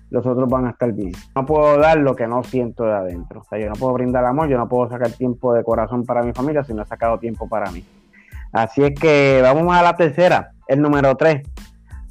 los 0.10 0.26
otros 0.26 0.50
van 0.50 0.68
a 0.68 0.72
estar 0.72 0.92
bien. 0.92 1.12
No 1.36 1.46
puedo 1.46 1.78
dar 1.78 1.98
lo 1.98 2.16
que 2.16 2.28
no 2.28 2.44
siento 2.44 2.84
de 2.86 2.94
adentro. 2.94 3.42
O 3.42 3.44
sea, 3.44 3.60
yo 3.60 3.68
no 3.68 3.76
puedo 3.76 3.94
brindar 3.94 4.26
amor, 4.26 4.48
yo 4.50 4.58
no 4.58 4.68
puedo 4.68 4.90
sacar 4.90 5.12
tiempo 5.12 5.54
de 5.54 5.64
corazón 5.64 6.06
para 6.06 6.24
mi 6.24 6.34
familia 6.34 6.64
si 6.64 6.74
no 6.74 6.84
he 6.84 6.86
sacado 6.86 7.20
tiempo 7.20 7.48
para 7.48 7.72
mí. 7.72 7.84
Así 8.52 8.84
es 8.84 9.00
que 9.00 9.40
vamos 9.44 9.76
a 9.76 9.84
la 9.84 9.96
tercera, 9.96 10.52
el 10.68 10.82
número 10.82 11.16
tres. 11.16 11.48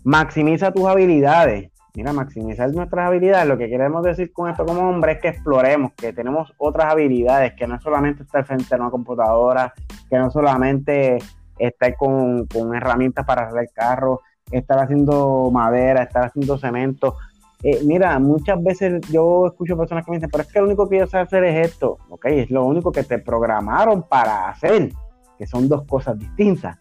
Maximiza 0.04 0.72
tus 0.72 0.86
habilidades. 0.86 1.70
Mira, 1.94 2.12
maximizar 2.12 2.70
nuestras 2.70 3.08
habilidades. 3.08 3.48
Lo 3.48 3.58
que 3.58 3.68
queremos 3.68 4.04
decir 4.04 4.32
con 4.32 4.48
esto 4.48 4.64
como 4.64 4.88
hombre 4.88 5.12
es 5.12 5.20
que 5.20 5.28
exploremos, 5.28 5.92
que 5.94 6.12
tenemos 6.12 6.52
otras 6.58 6.92
habilidades, 6.92 7.54
que 7.54 7.66
no 7.66 7.74
es 7.74 7.82
solamente 7.82 8.22
estar 8.22 8.44
frente 8.44 8.72
a 8.72 8.78
una 8.78 8.90
computadora, 8.90 9.74
que 10.08 10.16
no 10.16 10.30
solamente 10.30 11.18
estar 11.58 11.96
con, 11.96 12.46
con 12.46 12.72
herramientas 12.72 13.26
para 13.26 13.48
hacer 13.48 13.68
carro, 13.74 14.20
estar 14.52 14.78
haciendo 14.78 15.50
madera, 15.52 16.04
estar 16.04 16.26
haciendo 16.26 16.56
cemento. 16.58 17.16
Eh, 17.62 17.80
mira, 17.84 18.18
muchas 18.20 18.62
veces 18.62 19.00
yo 19.10 19.46
escucho 19.48 19.76
personas 19.76 20.04
que 20.04 20.12
me 20.12 20.18
dicen, 20.18 20.30
pero 20.30 20.42
es 20.42 20.52
que 20.52 20.60
lo 20.60 20.66
único 20.66 20.88
que 20.88 20.98
yo 20.98 21.06
sé 21.08 21.18
hacer 21.18 21.42
es 21.42 21.72
esto, 21.72 21.98
ok, 22.08 22.26
es 22.26 22.50
lo 22.50 22.64
único 22.64 22.92
que 22.92 23.02
te 23.02 23.18
programaron 23.18 24.04
para 24.04 24.48
hacer, 24.48 24.90
que 25.36 25.46
son 25.46 25.68
dos 25.68 25.82
cosas 25.84 26.16
distintas. 26.18 26.78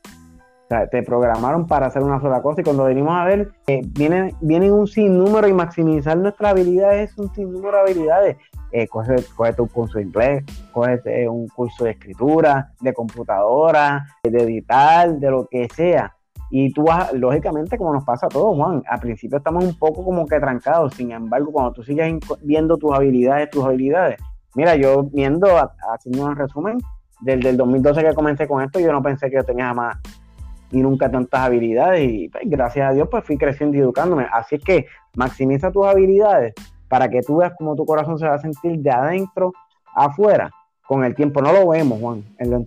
O 0.65 0.67
sea, 0.67 0.87
te 0.87 1.01
programaron 1.01 1.65
para 1.65 1.87
hacer 1.87 2.03
una 2.03 2.19
sola 2.19 2.41
cosa 2.41 2.61
y 2.61 2.63
cuando 2.65 2.83
venimos 2.83 3.13
a 3.13 3.23
ver, 3.23 3.51
eh, 3.67 3.81
vienen, 3.85 4.35
vienen 4.41 4.73
un 4.73 4.85
sinnúmero 4.85 5.47
y 5.47 5.53
maximizar 5.53 6.17
nuestras 6.17 6.51
habilidades 6.51 7.11
es 7.11 7.17
un 7.17 7.33
sinnúmero 7.33 7.77
de 7.77 7.83
habilidades. 7.83 8.37
Eh, 8.73 8.85
coge, 8.87 9.15
un 9.59 9.67
curso 9.69 9.97
de 9.97 10.03
inglés, 10.03 10.43
coge 10.73 10.99
eh, 11.05 11.27
un 11.29 11.47
curso 11.47 11.85
de 11.85 11.91
escritura, 11.91 12.73
de 12.81 12.93
computadora, 12.93 14.05
de 14.21 14.43
editar, 14.43 15.15
de 15.15 15.31
lo 15.31 15.47
que 15.47 15.69
sea 15.73 16.16
y 16.49 16.71
tú 16.71 16.83
vas, 16.83 17.11
lógicamente, 17.13 17.77
como 17.77 17.93
nos 17.93 18.03
pasa 18.03 18.27
a 18.27 18.29
todos, 18.29 18.55
Juan, 18.55 18.83
al 18.87 18.99
principio 18.99 19.37
estamos 19.37 19.65
un 19.65 19.77
poco 19.77 20.03
como 20.03 20.25
que 20.25 20.39
trancados, 20.39 20.93
sin 20.93 21.11
embargo, 21.11 21.51
cuando 21.51 21.73
tú 21.73 21.83
sigues 21.83 22.15
viendo 22.41 22.77
tus 22.77 22.93
habilidades, 22.93 23.49
tus 23.49 23.65
habilidades, 23.65 24.17
mira, 24.55 24.75
yo 24.75 25.03
viendo, 25.03 25.47
haciendo 25.93 26.25
un 26.25 26.35
resumen, 26.35 26.77
desde 27.21 27.49
el 27.49 27.57
2012 27.57 28.03
que 28.03 28.13
comencé 28.13 28.47
con 28.47 28.63
esto, 28.63 28.79
yo 28.79 28.91
no 28.91 29.01
pensé 29.01 29.29
que 29.29 29.37
yo 29.37 29.43
tenía 29.43 29.73
más 29.73 29.97
y 30.71 30.81
nunca 30.81 31.09
tantas 31.09 31.41
habilidades 31.41 32.09
y 32.09 32.29
pues, 32.29 32.43
gracias 32.45 32.89
a 32.89 32.93
Dios 32.93 33.07
pues 33.09 33.23
fui 33.23 33.37
creciendo 33.37 33.77
y 33.77 33.79
educándome. 33.79 34.27
Así 34.31 34.55
es 34.55 34.63
que 34.63 34.85
maximiza 35.15 35.71
tus 35.71 35.85
habilidades 35.85 36.53
para 36.87 37.09
que 37.09 37.21
tú 37.21 37.37
veas 37.37 37.53
cómo 37.57 37.75
tu 37.75 37.85
corazón 37.85 38.19
se 38.19 38.27
va 38.27 38.35
a 38.35 38.39
sentir 38.39 38.79
de 38.79 38.91
adentro 38.91 39.53
afuera 39.95 40.51
con 40.87 41.03
el 41.03 41.13
tiempo. 41.13 41.41
No 41.41 41.51
lo 41.51 41.67
vemos, 41.67 41.99
Juan. 41.99 42.23
En 42.39 42.65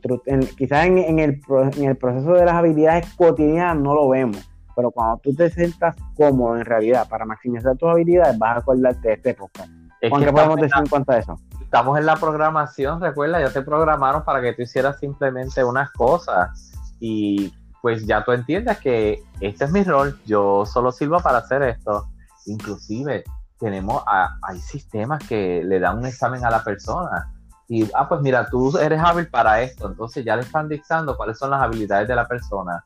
quizás 0.57 0.87
en, 0.87 1.19
el, 1.19 1.41
proceso 1.41 2.33
de 2.35 2.45
las 2.45 2.55
habilidades 2.55 3.13
cotidianas 3.15 3.83
no 3.83 3.95
lo 3.95 4.11
vemos. 4.11 4.49
Pero 4.77 4.91
cuando 4.91 5.19
tú 5.19 5.35
te 5.35 5.51
sientas 5.51 5.97
cómodo 6.15 6.57
en 6.57 6.65
realidad 6.65 7.09
para 7.09 7.25
maximizar 7.25 7.77
tus 7.77 7.89
habilidades, 7.89 8.39
vas 8.39 8.57
a 8.57 8.61
acordarte 8.61 9.09
de 9.09 9.15
este 9.15 9.35
podcast. 9.35 9.71
¿qué 10.01 10.09
podemos 10.09 10.57
decir 10.57 10.79
en 10.79 10.87
cuanto 10.87 11.13
a 11.13 11.19
eso? 11.19 11.39
Estamos 11.61 11.99
en 11.99 12.07
la 12.07 12.17
programación, 12.17 13.01
recuerda, 13.01 13.41
ya 13.41 13.53
te 13.53 13.63
programaron 13.63 14.25
para 14.25 14.41
que 14.41 14.53
tú 14.53 14.63
hicieras 14.63 14.99
simplemente 14.99 15.65
unas 15.65 15.91
cosas. 15.93 16.73
Y 17.01 17.53
pues 17.83 18.07
ya 18.07 18.25
tú 18.25 18.33
entiendes 18.33 18.79
que 18.79 19.23
este 19.41 19.65
es 19.65 19.73
mi 19.73 19.83
rol, 19.83 20.19
yo 20.27 20.65
solo 20.67 20.93
sirvo 20.93 21.21
para 21.21 21.39
hacer 21.39 21.63
esto. 21.63 22.07
Inclusive 22.47 23.25
tenemos, 23.59 24.03
hay 24.07 24.59
sistemas 24.59 25.27
que 25.27 25.63
le 25.65 25.79
dan 25.79 25.99
un 25.99 26.07
examen 26.07 26.45
a 26.45 26.51
la 26.51 26.63
persona 26.63 27.31
y, 27.71 27.89
ah, 27.95 28.09
pues 28.09 28.21
mira, 28.21 28.51
tú 28.51 28.77
eres 28.77 29.01
hábil 29.01 29.29
para 29.29 29.63
esto, 29.63 29.87
entonces 29.87 30.25
ya 30.25 30.35
le 30.35 30.43
están 30.43 30.69
dictando 30.69 31.17
cuáles 31.17 31.39
son 31.39 31.51
las 31.51 31.63
habilidades 31.63 32.09
de 32.09 32.17
la 32.17 32.27
persona. 32.27 32.85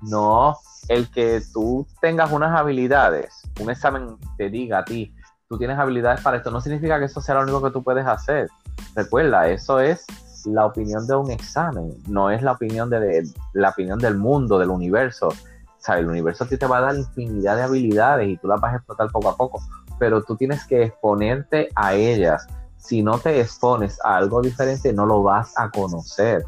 No 0.00 0.56
el 0.88 1.10
que 1.10 1.42
tú 1.52 1.86
tengas 2.00 2.32
unas 2.32 2.58
habilidades 2.58 3.42
un 3.60 3.70
examen 3.70 4.16
te 4.38 4.48
diga 4.48 4.78
a 4.78 4.84
ti, 4.86 5.14
tú 5.48 5.58
tienes 5.58 5.78
habilidades 5.78 6.22
para 6.22 6.38
esto, 6.38 6.50
no 6.50 6.62
significa 6.62 6.98
que 6.98 7.04
eso 7.04 7.20
sea 7.20 7.34
lo 7.34 7.42
único 7.42 7.62
que 7.62 7.70
tú 7.70 7.82
puedes 7.82 8.06
hacer. 8.06 8.48
Recuerda, 8.94 9.48
eso 9.48 9.80
es 9.80 10.06
la 10.46 10.64
opinión 10.64 11.06
de 11.06 11.14
un 11.14 11.30
examen, 11.30 11.94
no 12.08 12.30
es 12.30 12.42
la 12.42 12.52
opinión 12.52 12.88
de, 12.88 13.22
la 13.52 13.68
opinión 13.68 13.98
del 13.98 14.16
mundo, 14.16 14.58
del 14.58 14.70
universo. 14.70 15.28
O 15.28 15.92
el 15.92 16.06
universo 16.06 16.44
a 16.44 16.46
ti 16.46 16.56
te 16.56 16.66
va 16.66 16.78
a 16.78 16.80
dar 16.80 16.96
infinidad 16.96 17.56
de 17.56 17.64
habilidades 17.64 18.28
y 18.28 18.38
tú 18.38 18.48
las 18.48 18.60
vas 18.60 18.72
a 18.72 18.76
explotar 18.76 19.10
poco 19.10 19.28
a 19.28 19.36
poco, 19.36 19.60
pero 19.98 20.22
tú 20.22 20.36
tienes 20.36 20.64
que 20.64 20.84
exponerte 20.84 21.68
a 21.74 21.92
ellas. 21.94 22.46
Si 22.82 23.02
no 23.02 23.18
te 23.18 23.40
expones 23.40 23.98
a 24.04 24.16
algo 24.16 24.42
diferente, 24.42 24.92
no 24.92 25.06
lo 25.06 25.22
vas 25.22 25.52
a 25.56 25.70
conocer. 25.70 26.44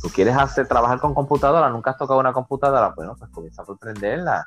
Tú 0.00 0.08
quieres 0.08 0.36
hacer 0.36 0.66
trabajar 0.66 1.00
con 1.00 1.12
computadora, 1.12 1.68
nunca 1.68 1.90
has 1.90 1.98
tocado 1.98 2.20
una 2.20 2.32
computadora, 2.32 2.94
bueno, 2.96 3.14
pues 3.18 3.30
comienza 3.30 3.64
por 3.64 3.78
prenderla. 3.78 4.46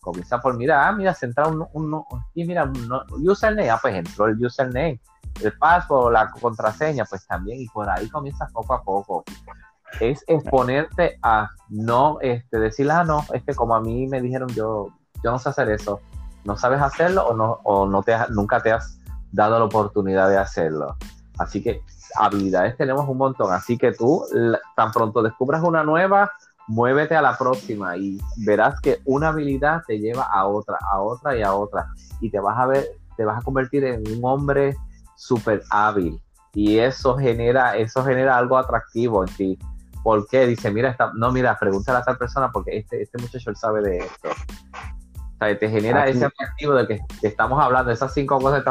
Comienza 0.00 0.40
por, 0.40 0.56
mira, 0.56 0.88
ah, 0.88 0.92
mira, 0.92 1.12
centrar 1.12 1.48
un, 1.48 1.66
un, 1.74 2.04
y 2.34 2.44
mira, 2.44 2.64
un 2.64 3.28
username, 3.28 3.68
ah, 3.68 3.78
pues 3.82 3.94
entró 3.94 4.26
el 4.26 4.42
username 4.42 4.98
el 5.42 5.56
paso, 5.56 6.10
la 6.10 6.30
contraseña, 6.30 7.04
pues 7.04 7.26
también, 7.26 7.60
y 7.60 7.68
por 7.68 7.88
ahí 7.88 8.08
comienzas 8.08 8.50
poco 8.52 8.74
a 8.74 8.82
poco. 8.82 9.24
Es 9.98 10.22
exponerte 10.26 11.18
a 11.22 11.48
no 11.68 12.18
este, 12.20 12.58
decir, 12.58 12.90
ah, 12.90 13.04
no, 13.04 13.24
es 13.32 13.42
que 13.42 13.54
como 13.54 13.74
a 13.74 13.80
mí 13.80 14.06
me 14.06 14.20
dijeron, 14.20 14.48
yo, 14.50 14.88
yo 15.22 15.30
no 15.30 15.38
sé 15.38 15.48
hacer 15.48 15.68
eso, 15.70 16.00
no 16.44 16.56
sabes 16.56 16.80
hacerlo 16.80 17.26
o, 17.26 17.34
no, 17.34 17.58
o 17.64 17.86
no 17.86 18.02
te, 18.02 18.16
nunca 18.30 18.60
te 18.62 18.72
has 18.72 18.99
dado 19.32 19.58
la 19.58 19.64
oportunidad 19.64 20.28
de 20.28 20.38
hacerlo. 20.38 20.96
Así 21.38 21.62
que 21.62 21.82
habilidades 22.16 22.76
tenemos 22.76 23.08
un 23.08 23.18
montón, 23.18 23.52
así 23.52 23.78
que 23.78 23.92
tú 23.92 24.24
tan 24.76 24.92
pronto 24.92 25.22
descubras 25.22 25.62
una 25.62 25.82
nueva, 25.84 26.30
muévete 26.66 27.16
a 27.16 27.22
la 27.22 27.36
próxima 27.38 27.96
y 27.96 28.18
verás 28.44 28.80
que 28.80 29.00
una 29.04 29.28
habilidad 29.28 29.82
te 29.86 29.98
lleva 29.98 30.24
a 30.24 30.46
otra, 30.46 30.78
a 30.92 31.00
otra 31.00 31.36
y 31.36 31.42
a 31.42 31.54
otra 31.54 31.86
y 32.20 32.30
te 32.30 32.40
vas 32.40 32.58
a 32.58 32.66
ver, 32.66 32.86
te 33.16 33.24
vas 33.24 33.38
a 33.38 33.42
convertir 33.42 33.84
en 33.84 34.02
un 34.06 34.20
hombre 34.22 34.76
súper 35.16 35.62
hábil 35.70 36.20
y 36.54 36.78
eso 36.78 37.16
genera, 37.16 37.76
eso 37.76 38.04
genera 38.04 38.36
algo 38.36 38.56
atractivo 38.56 39.24
en 39.24 39.34
ti. 39.34 39.58
¿Por 40.02 40.26
qué? 40.28 40.46
Dice, 40.46 40.70
mira, 40.70 40.96
no, 41.14 41.30
mira, 41.30 41.58
pregúntale 41.58 41.98
a 41.98 42.02
tal 42.02 42.16
persona 42.16 42.50
porque 42.50 42.78
este, 42.78 43.02
este 43.02 43.18
muchacho 43.18 43.50
él 43.50 43.56
sabe 43.56 43.82
de 43.82 43.98
esto. 43.98 44.28
O 44.28 45.38
sea, 45.38 45.58
te 45.58 45.68
genera 45.68 46.06
ese 46.06 46.24
atractivo 46.24 46.74
de 46.74 46.86
que, 46.86 47.00
estamos 47.22 47.62
hablando, 47.62 47.90
esas 47.90 48.12
cinco 48.12 48.38
cosas 48.38 48.64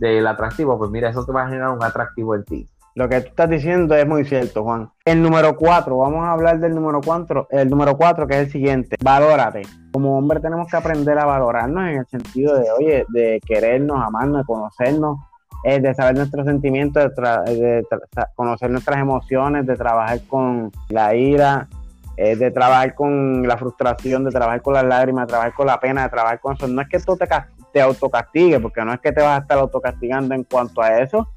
del 0.00 0.26
atractivo, 0.26 0.78
pues 0.78 0.90
mira, 0.90 1.10
eso 1.10 1.24
te 1.24 1.32
va 1.32 1.44
a 1.44 1.48
generar 1.48 1.70
un 1.70 1.84
atractivo 1.84 2.34
en 2.34 2.44
ti. 2.44 2.66
Lo 2.94 3.08
que 3.08 3.20
tú 3.20 3.28
estás 3.28 3.48
diciendo 3.48 3.94
es 3.94 4.06
muy 4.06 4.24
cierto, 4.24 4.64
Juan. 4.64 4.90
El 5.04 5.22
número 5.22 5.56
cuatro, 5.56 5.98
vamos 5.98 6.24
a 6.24 6.32
hablar 6.32 6.58
del 6.58 6.74
número 6.74 7.00
cuatro, 7.04 7.46
el 7.50 7.68
número 7.68 7.96
cuatro 7.96 8.26
que 8.26 8.34
es 8.34 8.46
el 8.46 8.50
siguiente, 8.50 8.96
valórate. 9.02 9.62
Como 9.92 10.18
hombre 10.18 10.40
tenemos 10.40 10.68
que 10.68 10.76
aprender 10.76 11.16
a 11.18 11.24
valorarnos 11.24 11.88
en 11.88 11.98
el 11.98 12.06
sentido 12.06 12.58
de, 12.58 12.70
oye, 12.72 13.04
de 13.10 13.40
querernos, 13.46 14.02
amarnos, 14.04 14.38
de 14.38 14.44
conocernos, 14.44 15.18
de 15.62 15.94
saber 15.94 16.16
nuestros 16.16 16.46
sentimientos, 16.46 17.14
de, 17.14 17.86
conocer 18.34 18.70
nuestras 18.70 18.98
emociones, 18.98 19.66
de 19.66 19.76
trabajar 19.76 20.20
con 20.26 20.72
la 20.88 21.14
ira, 21.14 21.68
de 22.16 22.50
trabajar 22.50 22.94
con 22.94 23.46
la 23.46 23.56
frustración, 23.56 24.24
de 24.24 24.30
trabajar 24.30 24.62
con 24.62 24.74
las 24.74 24.84
lágrimas, 24.84 25.26
de 25.26 25.28
trabajar 25.28 25.54
con 25.54 25.66
la 25.66 25.78
pena, 25.78 26.02
de 26.02 26.08
trabajar 26.08 26.40
con 26.40 26.54
eso. 26.54 26.66
No 26.66 26.82
es 26.82 26.88
que 26.88 26.98
tú 26.98 27.16
te, 27.16 27.26
te 27.72 27.80
autocastigue, 27.80 28.60
porque 28.60 28.84
no 28.84 28.92
es 28.92 29.00
que 29.00 29.12
te 29.12 29.22
vas 29.22 29.38
a 29.38 29.42
estar 29.42 29.58
autocastigando 29.58 30.34
en 30.34 30.44
cuanto 30.44 30.82
a 30.82 30.98
eso, 30.98 31.28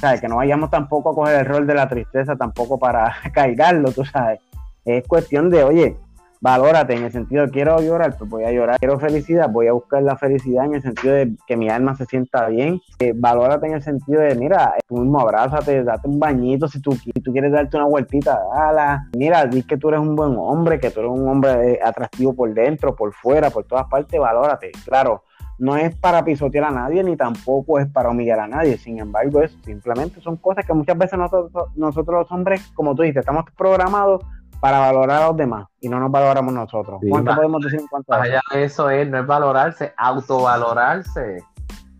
¿sabes? 0.00 0.20
que 0.20 0.28
no 0.28 0.36
vayamos 0.36 0.70
tampoco 0.70 1.10
a 1.10 1.14
coger 1.14 1.40
el 1.40 1.46
rol 1.46 1.66
de 1.66 1.74
la 1.74 1.88
tristeza 1.88 2.36
tampoco 2.36 2.78
para 2.78 3.14
cargarlo, 3.32 3.92
tú 3.92 4.04
sabes. 4.04 4.40
Es 4.84 5.06
cuestión 5.06 5.48
de, 5.48 5.64
oye, 5.64 5.96
valórate 6.44 6.94
en 6.94 7.04
el 7.04 7.10
sentido 7.10 7.46
de 7.46 7.50
quiero 7.50 7.80
llorar, 7.80 8.18
pues 8.18 8.28
voy 8.28 8.44
a 8.44 8.52
llorar, 8.52 8.78
quiero 8.78 8.98
felicidad, 8.98 9.48
voy 9.48 9.66
a 9.66 9.72
buscar 9.72 10.02
la 10.02 10.14
felicidad 10.18 10.66
en 10.66 10.74
el 10.74 10.82
sentido 10.82 11.14
de 11.14 11.34
que 11.46 11.56
mi 11.56 11.70
alma 11.70 11.96
se 11.96 12.04
sienta 12.04 12.48
bien, 12.48 12.82
eh, 12.98 13.14
valórate 13.16 13.66
en 13.66 13.72
el 13.72 13.82
sentido 13.82 14.20
de, 14.20 14.34
mira, 14.34 14.74
tú 14.86 14.98
mismo 14.98 15.20
abrázate, 15.20 15.82
date 15.82 16.06
un 16.06 16.20
bañito, 16.20 16.68
si 16.68 16.82
tú, 16.82 16.92
si 16.92 17.10
tú 17.12 17.32
quieres 17.32 17.50
darte 17.50 17.78
una 17.78 17.86
vueltita, 17.86 18.38
dala, 18.54 19.08
mira, 19.16 19.46
di 19.46 19.62
que 19.62 19.78
tú 19.78 19.88
eres 19.88 20.00
un 20.00 20.14
buen 20.14 20.36
hombre, 20.36 20.78
que 20.78 20.90
tú 20.90 21.00
eres 21.00 21.12
un 21.12 21.26
hombre 21.26 21.72
eh, 21.72 21.80
atractivo 21.82 22.34
por 22.34 22.52
dentro, 22.52 22.94
por 22.94 23.14
fuera, 23.14 23.48
por 23.48 23.64
todas 23.64 23.86
partes, 23.86 24.20
valórate, 24.20 24.70
claro. 24.84 25.22
No 25.58 25.76
es 25.76 25.94
para 25.96 26.24
pisotear 26.24 26.64
a 26.64 26.70
nadie 26.70 27.02
ni 27.04 27.16
tampoco 27.16 27.78
es 27.78 27.86
para 27.86 28.10
humillar 28.10 28.40
a 28.40 28.48
nadie. 28.48 28.76
Sin 28.76 28.98
embargo, 28.98 29.42
es 29.42 29.56
simplemente 29.64 30.20
son 30.20 30.36
cosas 30.36 30.66
que 30.66 30.72
muchas 30.72 30.98
veces 30.98 31.18
nosotros, 31.18 31.70
nosotros 31.76 32.20
los 32.20 32.32
hombres, 32.32 32.70
como 32.74 32.94
tú 32.94 33.02
dices, 33.02 33.20
estamos 33.20 33.44
programados 33.56 34.24
para 34.60 34.78
valorar 34.78 35.22
a 35.22 35.26
los 35.26 35.36
demás 35.36 35.68
y 35.80 35.88
no 35.88 36.00
nos 36.00 36.10
valoramos 36.10 36.52
nosotros. 36.52 37.00
¿Cuánto 37.08 37.34
podemos 37.34 37.62
decir 37.62 37.80
en 37.80 37.86
cuanto 37.86 38.14
a 38.14 38.26
eso? 38.26 38.40
Eso 38.52 38.90
es, 38.90 39.08
no 39.08 39.18
es 39.18 39.26
valorarse, 39.26 39.92
autovalorarse. 39.96 41.44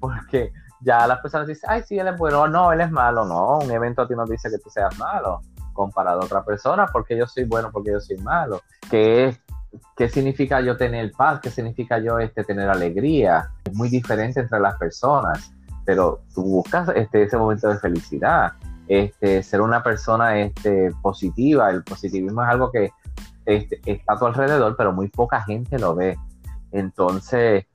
Porque 0.00 0.50
ya 0.80 1.06
las 1.06 1.18
personas 1.20 1.46
dicen, 1.46 1.70
ay, 1.70 1.82
sí, 1.82 1.98
él 1.98 2.08
es 2.08 2.16
bueno, 2.16 2.48
no, 2.48 2.72
él 2.72 2.80
es 2.80 2.90
malo. 2.90 3.24
No, 3.24 3.58
un 3.58 3.70
evento 3.70 4.02
a 4.02 4.08
ti 4.08 4.14
no 4.14 4.24
dice 4.24 4.50
que 4.50 4.58
tú 4.58 4.70
seas 4.70 4.98
malo 4.98 5.40
comparado 5.74 6.22
a 6.22 6.24
otra 6.24 6.42
persona, 6.42 6.86
porque 6.86 7.16
yo 7.16 7.26
soy 7.26 7.44
bueno, 7.44 7.70
porque 7.70 7.90
yo 7.90 8.00
soy 8.00 8.16
malo. 8.18 8.60
¿Qué, 8.90 9.36
qué 9.96 10.08
significa 10.08 10.60
yo 10.60 10.76
tener 10.76 11.12
paz? 11.12 11.40
¿Qué 11.40 11.50
significa 11.50 11.98
yo 11.98 12.18
este, 12.18 12.44
tener 12.44 12.68
alegría? 12.68 13.50
Es 13.64 13.74
muy 13.74 13.88
diferente 13.88 14.40
entre 14.40 14.60
las 14.60 14.76
personas, 14.76 15.52
pero 15.84 16.20
tú 16.34 16.42
buscas 16.42 16.88
este, 16.94 17.22
ese 17.22 17.36
momento 17.36 17.68
de 17.68 17.78
felicidad 17.78 18.52
este, 18.88 19.42
ser 19.42 19.60
una 19.60 19.82
persona 19.82 20.38
este, 20.38 20.92
positiva. 21.02 21.70
El 21.70 21.82
positivismo 21.84 22.42
es 22.42 22.48
algo 22.48 22.70
que 22.70 22.90
este, 23.46 23.80
está 23.86 24.14
a 24.14 24.18
tu 24.18 24.26
alrededor, 24.26 24.76
pero 24.76 24.92
muy 24.92 25.08
poca 25.08 25.42
gente 25.42 25.78
lo 25.78 25.94
ve. 25.94 26.18
Entonces, 26.72 27.66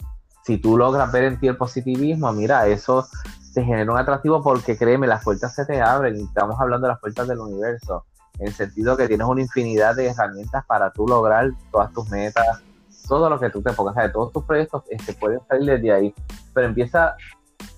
si 0.43 0.57
tú 0.57 0.77
logras 0.77 1.11
ver 1.11 1.23
en 1.25 1.39
ti 1.39 1.47
el 1.47 1.57
positivismo, 1.57 2.31
mira, 2.33 2.67
eso 2.67 3.07
te 3.53 3.63
genera 3.63 3.91
un 3.91 3.97
atractivo 3.97 4.43
porque 4.43 4.77
créeme, 4.77 5.07
las 5.07 5.23
puertas 5.23 5.55
se 5.55 5.65
te 5.65 5.81
abren 5.81 6.15
estamos 6.15 6.59
hablando 6.59 6.87
de 6.87 6.93
las 6.93 6.99
puertas 6.99 7.27
del 7.27 7.39
universo, 7.39 8.05
en 8.39 8.47
el 8.47 8.53
sentido 8.53 8.97
que 8.97 9.07
tienes 9.07 9.27
una 9.27 9.41
infinidad 9.41 9.95
de 9.95 10.07
herramientas 10.07 10.65
para 10.65 10.91
tú 10.91 11.05
lograr 11.07 11.51
todas 11.71 11.91
tus 11.93 12.09
metas, 12.09 12.63
todo 13.07 13.29
lo 13.29 13.39
que 13.39 13.49
tú 13.49 13.61
te 13.61 13.73
pongas, 13.73 13.95
de 13.95 14.09
todos 14.09 14.31
tus 14.31 14.43
proyectos 14.45 14.83
este, 14.89 15.13
pueden 15.13 15.39
salir 15.47 15.71
desde 15.71 15.91
ahí, 15.91 16.15
pero 16.53 16.67
empieza 16.67 17.15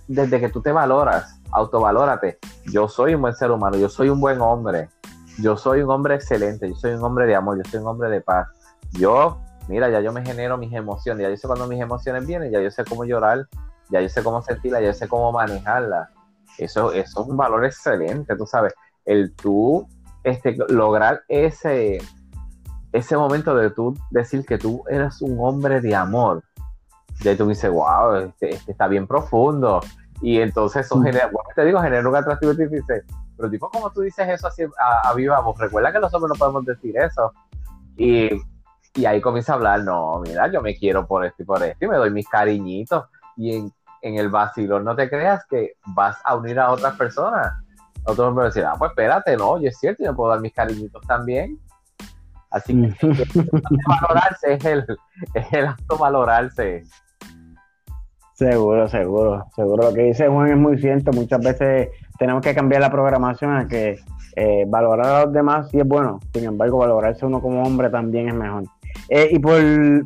desde 0.07 0.39
que 0.39 0.49
tú 0.49 0.61
te 0.61 0.71
valoras, 0.71 1.39
autovalórate. 1.51 2.37
Yo 2.65 2.87
soy 2.87 3.15
un 3.15 3.21
buen 3.21 3.33
ser 3.33 3.51
humano, 3.51 3.77
yo 3.77 3.89
soy 3.89 4.09
un 4.09 4.19
buen 4.19 4.41
hombre, 4.41 4.89
yo 5.39 5.57
soy 5.57 5.81
un 5.81 5.89
hombre 5.89 6.15
excelente, 6.15 6.67
yo 6.67 6.75
soy 6.75 6.91
un 6.91 7.03
hombre 7.03 7.25
de 7.25 7.35
amor, 7.35 7.57
yo 7.57 7.69
soy 7.69 7.79
un 7.79 7.87
hombre 7.87 8.09
de 8.09 8.21
paz. 8.21 8.47
Yo, 8.91 9.41
mira, 9.67 9.89
ya 9.89 10.01
yo 10.01 10.11
me 10.11 10.23
genero 10.23 10.57
mis 10.57 10.73
emociones, 10.73 11.23
ya 11.23 11.29
yo 11.29 11.37
sé 11.37 11.47
cuando 11.47 11.65
mis 11.65 11.81
emociones 11.81 12.25
vienen, 12.25 12.51
ya 12.51 12.61
yo 12.61 12.69
sé 12.69 12.83
cómo 12.83 13.05
llorar, 13.05 13.47
ya 13.89 14.01
yo 14.01 14.09
sé 14.09 14.21
cómo 14.21 14.41
sentirla, 14.41 14.81
ya 14.81 14.87
yo 14.87 14.93
sé 14.93 15.07
cómo 15.07 15.31
manejarla. 15.31 16.09
Eso, 16.57 16.91
eso 16.91 17.21
es 17.21 17.27
un 17.27 17.37
valor 17.37 17.65
excelente, 17.65 18.35
tú 18.35 18.45
sabes. 18.45 18.73
El 19.05 19.33
tú 19.33 19.87
este, 20.23 20.55
lograr 20.69 21.23
ese, 21.27 21.99
ese 22.91 23.17
momento 23.17 23.55
de 23.55 23.69
tú 23.69 23.97
decir 24.09 24.45
que 24.45 24.57
tú 24.57 24.83
eres 24.89 25.21
un 25.21 25.37
hombre 25.39 25.81
de 25.81 25.95
amor. 25.95 26.43
Ya 27.21 27.35
tú 27.37 27.47
dices, 27.47 27.69
wow, 27.69 28.15
este, 28.15 28.55
este 28.55 28.71
está 28.71 28.87
bien 28.87 29.07
profundo. 29.07 29.81
Y 30.21 30.39
entonces 30.39 30.85
eso 30.85 31.01
genera, 31.01 31.25
bueno, 31.25 31.49
te 31.55 31.65
digo, 31.65 31.81
genera 31.81 32.07
un 32.07 32.15
atractivo 32.15 32.51
y 32.53 32.67
dices, 32.67 33.03
pero 33.37 33.49
tipo, 33.49 33.69
como 33.69 33.89
tú 33.91 34.01
dices 34.01 34.27
eso 34.29 34.47
así 34.47 34.63
a, 34.79 35.13
viva 35.13 35.39
voz? 35.41 35.57
Recuerda 35.57 35.91
que 35.91 35.99
los 35.99 36.13
hombres 36.13 36.29
no 36.29 36.35
podemos 36.35 36.65
decir 36.65 36.95
eso. 36.97 37.33
Y, 37.97 38.29
y, 38.93 39.05
ahí 39.05 39.19
comienza 39.19 39.53
a 39.53 39.55
hablar, 39.55 39.83
no, 39.83 40.21
mira, 40.21 40.51
yo 40.51 40.61
me 40.61 40.75
quiero 40.75 41.07
por 41.07 41.25
esto 41.25 41.41
y 41.41 41.45
por 41.45 41.63
esto, 41.63 41.85
y 41.85 41.87
me 41.87 41.97
doy 41.97 42.11
mis 42.11 42.27
cariñitos. 42.27 43.05
Y 43.35 43.55
en, 43.55 43.73
en 44.01 44.15
el 44.15 44.29
vacilón 44.29 44.83
no 44.83 44.95
te 44.95 45.09
creas 45.09 45.45
que 45.49 45.73
vas 45.87 46.17
a 46.23 46.35
unir 46.35 46.59
a 46.59 46.71
otras 46.71 46.95
personas. 46.95 47.51
Otros 48.03 48.27
hombres 48.27 48.53
decir, 48.53 48.65
ah, 48.65 48.75
pues 48.77 48.91
espérate, 48.91 49.37
no, 49.37 49.59
yo 49.59 49.69
es 49.69 49.77
cierto, 49.77 50.03
yo 50.03 50.15
puedo 50.15 50.31
dar 50.31 50.41
mis 50.41 50.53
cariñitos 50.53 51.05
también. 51.05 51.59
Así 52.49 52.73
que, 52.73 52.93
valorarse 53.87 54.53
es 54.53 54.65
el, 54.65 54.85
es 55.33 55.53
el 55.53 55.67
acto 55.67 55.97
valorarse. 55.97 56.83
Seguro, 58.33 58.87
seguro, 58.87 59.45
seguro. 59.55 59.83
Lo 59.83 59.93
que 59.93 60.01
dice 60.01 60.27
Juan 60.27 60.49
es 60.49 60.57
muy 60.57 60.77
cierto. 60.79 61.11
Muchas 61.11 61.39
veces 61.41 61.89
tenemos 62.17 62.41
que 62.41 62.55
cambiar 62.55 62.81
la 62.81 62.91
programación 62.91 63.55
a 63.55 63.67
que 63.67 63.99
eh, 64.35 64.65
valorar 64.67 65.05
a 65.05 65.25
los 65.25 65.33
demás 65.33 65.69
sí 65.69 65.79
es 65.79 65.87
bueno. 65.87 66.19
Sin 66.33 66.45
embargo, 66.45 66.79
valorarse 66.79 67.25
uno 67.25 67.39
como 67.39 67.61
hombre 67.63 67.89
también 67.89 68.29
es 68.29 68.33
mejor. 68.33 68.63
Eh, 69.09 69.29
y 69.31 69.39
por, 69.39 69.61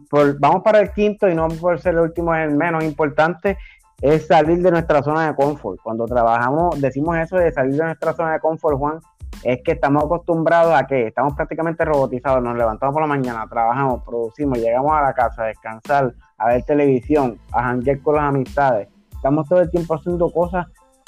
por, 0.09 0.39
vamos 0.39 0.63
para 0.63 0.79
el 0.79 0.91
quinto, 0.91 1.29
y 1.29 1.35
no 1.35 1.47
por 1.47 1.79
ser 1.79 1.93
el 1.93 2.01
último, 2.01 2.35
es 2.35 2.47
el 2.47 2.55
menos 2.55 2.83
importante, 2.83 3.57
es 4.01 4.27
salir 4.27 4.61
de 4.61 4.71
nuestra 4.71 5.01
zona 5.01 5.27
de 5.27 5.35
confort. 5.35 5.79
Cuando 5.81 6.05
trabajamos, 6.05 6.79
decimos 6.81 7.17
eso 7.17 7.37
de 7.37 7.51
salir 7.51 7.75
de 7.75 7.83
nuestra 7.85 8.13
zona 8.13 8.33
de 8.33 8.39
confort, 8.39 8.77
Juan, 8.77 8.99
es 9.43 9.61
que 9.63 9.73
estamos 9.73 10.03
acostumbrados 10.03 10.73
a 10.73 10.85
que 10.85 11.07
estamos 11.07 11.33
prácticamente 11.33 11.85
robotizados, 11.85 12.43
nos 12.43 12.57
levantamos 12.57 12.93
por 12.93 13.01
la 13.01 13.07
mañana, 13.07 13.45
trabajamos, 13.49 14.03
producimos, 14.03 14.57
llegamos 14.57 14.93
a 14.93 15.01
la 15.01 15.13
casa 15.13 15.43
a 15.43 15.47
descansar, 15.47 16.13
a 16.37 16.47
ver 16.47 16.63
televisión, 16.63 17.37
a 17.51 17.63
janguear 17.63 17.99
con 18.01 18.15
las 18.15 18.25
amistades. 18.25 18.87
Estamos 19.13 19.47
todo 19.47 19.61
el 19.61 19.69
tiempo 19.69 19.95
haciendo 19.95 20.31
cosas 20.31 20.67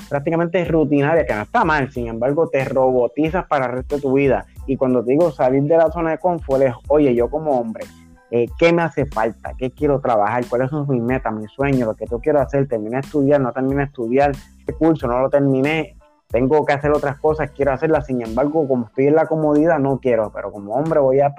prácticamente 0.10 0.64
rutinarias, 0.66 1.26
que 1.26 1.34
no 1.34 1.42
está 1.42 1.66
mal, 1.66 1.92
sin 1.92 2.08
embargo 2.08 2.48
te 2.48 2.64
robotizas 2.66 3.46
para 3.48 3.66
el 3.66 3.72
resto 3.74 3.96
de 3.96 4.02
tu 4.02 4.14
vida. 4.14 4.46
Y 4.66 4.78
cuando 4.78 5.04
te 5.04 5.12
digo 5.12 5.32
salir 5.32 5.64
de 5.64 5.78
la 5.78 5.92
zona 5.92 6.12
de 6.12 6.18
confort 6.18 6.62
es, 6.62 6.74
oye, 6.90 7.14
yo 7.16 7.30
como 7.30 7.60
hombre, 7.60 7.86
eh, 8.32 8.48
qué 8.58 8.74
me 8.74 8.82
hace 8.82 9.06
falta, 9.06 9.54
qué 9.58 9.72
quiero 9.72 10.00
trabajar, 10.00 10.46
cuáles 10.50 10.70
son 10.70 10.86
mis 10.90 11.02
metas, 11.02 11.34
mis 11.34 11.50
sueños, 11.52 11.88
lo 11.88 11.96
que 11.96 12.06
yo 12.10 12.20
quiero 12.20 12.42
hacer, 12.42 12.68
terminé 12.68 12.98
de 12.98 13.02
estudiar, 13.02 13.40
no 13.40 13.52
terminé 13.54 13.78
de 13.78 13.84
estudiar, 13.84 14.32
este 14.60 14.74
curso 14.74 15.08
no 15.08 15.20
lo 15.20 15.30
terminé, 15.30 15.98
tengo 16.30 16.66
que 16.66 16.74
hacer 16.74 16.92
otras 16.92 17.18
cosas, 17.20 17.52
quiero 17.52 17.72
hacerlas, 17.72 18.06
sin 18.06 18.22
embargo, 18.22 18.68
como 18.68 18.88
estoy 18.88 19.08
en 19.08 19.16
la 19.16 19.28
comodidad, 19.28 19.80
no 19.80 20.00
quiero, 20.00 20.32
pero 20.34 20.52
como 20.52 20.74
hombre 20.74 21.00
voy 21.00 21.22
a, 21.22 21.34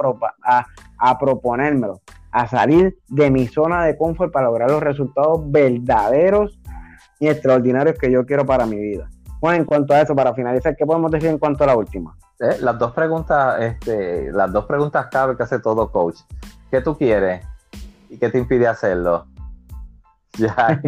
proponérmelo, 1.18 2.00
a 2.30 2.48
salir 2.48 2.96
de 3.08 3.30
mi 3.30 3.46
zona 3.46 3.84
de 3.84 3.96
confort 3.96 4.32
para 4.32 4.46
lograr 4.46 4.70
los 4.70 4.82
resultados 4.82 5.40
verdaderos 5.50 6.58
y 7.20 7.28
extraordinarios 7.28 7.98
que 7.98 8.10
yo 8.10 8.24
quiero 8.24 8.46
para 8.46 8.64
mi 8.64 8.78
vida. 8.78 9.10
Bueno, 9.40 9.58
en 9.58 9.64
cuanto 9.66 9.92
a 9.92 10.00
eso, 10.00 10.16
para 10.16 10.34
finalizar, 10.34 10.74
¿qué 10.74 10.86
podemos 10.86 11.10
decir 11.10 11.28
en 11.28 11.38
cuanto 11.38 11.64
a 11.64 11.68
la 11.68 11.76
última? 11.76 12.16
Eh, 12.40 12.56
las 12.60 12.78
dos 12.78 12.92
preguntas, 12.92 13.60
este, 13.60 14.32
las 14.32 14.52
dos 14.52 14.64
preguntas 14.64 15.06
clave 15.06 15.36
que 15.36 15.42
hace 15.42 15.58
todo 15.58 15.92
coach. 15.92 16.20
¿Qué 16.70 16.80
tú 16.80 16.96
quieres? 16.96 17.44
¿Y 18.10 18.18
qué 18.18 18.28
te 18.28 18.38
impide 18.38 18.66
hacerlo? 18.66 19.26
Ya, 20.38 20.80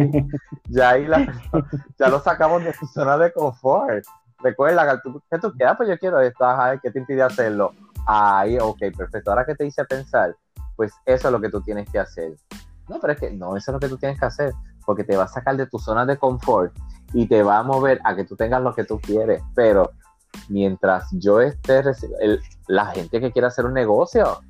ya, 0.69 0.95
ya 1.99 2.07
lo 2.07 2.21
sacamos 2.21 2.63
de 2.63 2.71
tu 2.71 2.85
zona 2.87 3.17
de 3.17 3.33
confort. 3.33 4.05
Recuerda, 4.39 5.01
¿qué 5.29 5.39
tú 5.39 5.51
quieres? 5.51 5.75
Pues 5.75 5.89
yo 5.89 5.97
quiero 5.99 6.21
esto, 6.21 6.45
¿qué 6.81 6.89
te 6.89 6.99
impide 6.99 7.23
hacerlo? 7.23 7.73
Ahí, 8.05 8.57
ok, 8.57 8.79
perfecto. 8.95 9.29
Ahora 9.29 9.45
que 9.45 9.55
te 9.55 9.65
hice 9.65 9.83
pensar, 9.83 10.37
pues 10.77 10.93
eso 11.05 11.27
es 11.27 11.31
lo 11.33 11.41
que 11.41 11.49
tú 11.49 11.59
tienes 11.61 11.89
que 11.89 11.99
hacer. 11.99 12.33
No, 12.87 12.99
pero 13.01 13.13
es 13.13 13.19
que 13.19 13.31
no, 13.31 13.57
eso 13.57 13.71
es 13.71 13.73
lo 13.73 13.79
que 13.79 13.89
tú 13.89 13.97
tienes 13.97 14.19
que 14.19 14.25
hacer, 14.25 14.53
porque 14.85 15.03
te 15.03 15.17
va 15.17 15.23
a 15.23 15.27
sacar 15.27 15.57
de 15.57 15.67
tu 15.67 15.79
zona 15.79 16.05
de 16.05 16.17
confort 16.17 16.73
y 17.13 17.27
te 17.27 17.43
va 17.43 17.57
a 17.57 17.63
mover 17.63 17.99
a 18.05 18.15
que 18.15 18.23
tú 18.23 18.37
tengas 18.37 18.61
lo 18.61 18.73
que 18.73 18.85
tú 18.85 18.99
quieres. 19.01 19.43
Pero 19.53 19.91
mientras 20.49 21.07
yo 21.11 21.41
esté, 21.41 21.83
la 22.67 22.85
gente 22.87 23.19
que 23.19 23.31
quiere 23.31 23.47
hacer 23.47 23.65
un 23.65 23.73
negocio, 23.73 24.41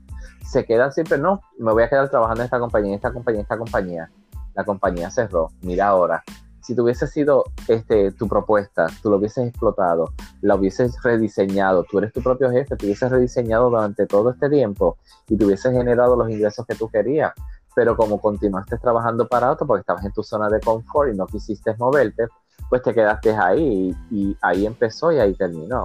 se 0.46 0.66
quedan 0.66 0.92
siempre, 0.92 1.18
no, 1.18 1.42
me 1.58 1.72
voy 1.72 1.84
a 1.84 1.90
quedar 1.90 2.10
trabajando 2.10 2.42
en 2.42 2.46
esta 2.46 2.60
compañía, 2.60 2.90
en 2.90 2.96
esta 2.96 3.14
compañía, 3.14 3.40
en 3.40 3.44
esta 3.44 3.58
compañía. 3.58 4.12
La 4.54 4.66
compañía 4.66 5.10
cerró. 5.10 5.50
Mira 5.62 5.88
ahora, 5.88 6.24
si 6.62 6.76
tuviese 6.76 7.08
sido 7.08 7.46
este, 7.68 8.12
tu 8.12 8.28
propuesta, 8.28 8.88
tú 9.02 9.10
lo 9.10 9.18
hubieses 9.18 9.48
explotado, 9.48 10.14
la 10.42 10.56
hubieses 10.56 11.02
rediseñado, 11.02 11.84
tú 11.84 11.98
eres 11.98 12.14
tu 12.14 12.22
propio 12.22 12.52
jefe, 12.52 12.76
te 12.76 12.86
hubieses 12.86 13.10
rediseñado 13.10 13.70
durante 13.70 14.06
todo 14.06 14.30
este 14.30 14.50
tiempo 14.50 14.98
y 15.28 15.38
te 15.38 15.46
hubieses 15.46 15.74
generado 15.74 16.16
los 16.16 16.30
ingresos 16.30 16.66
que 16.66 16.76
tú 16.76 16.90
querías. 16.90 17.34
Pero 17.74 17.96
como 17.96 18.20
continuaste 18.20 18.78
trabajando 18.78 19.28
para 19.28 19.52
otro 19.52 19.66
porque 19.66 19.82
estabas 19.82 20.06
en 20.06 20.12
tu 20.12 20.24
zona 20.24 20.50
de 20.50 20.60
confort 20.60 21.14
y 21.14 21.18
no 21.18 21.26
quisiste 21.26 21.74
moverte, 21.78 22.28
pues 22.70 22.82
te 22.84 22.94
quedaste 22.94 23.36
ahí 23.36 23.96
y, 24.12 24.38
ahí 24.42 24.66
empezó 24.66 25.12
y 25.12 25.20
ahí 25.20 25.34
terminó. 25.34 25.82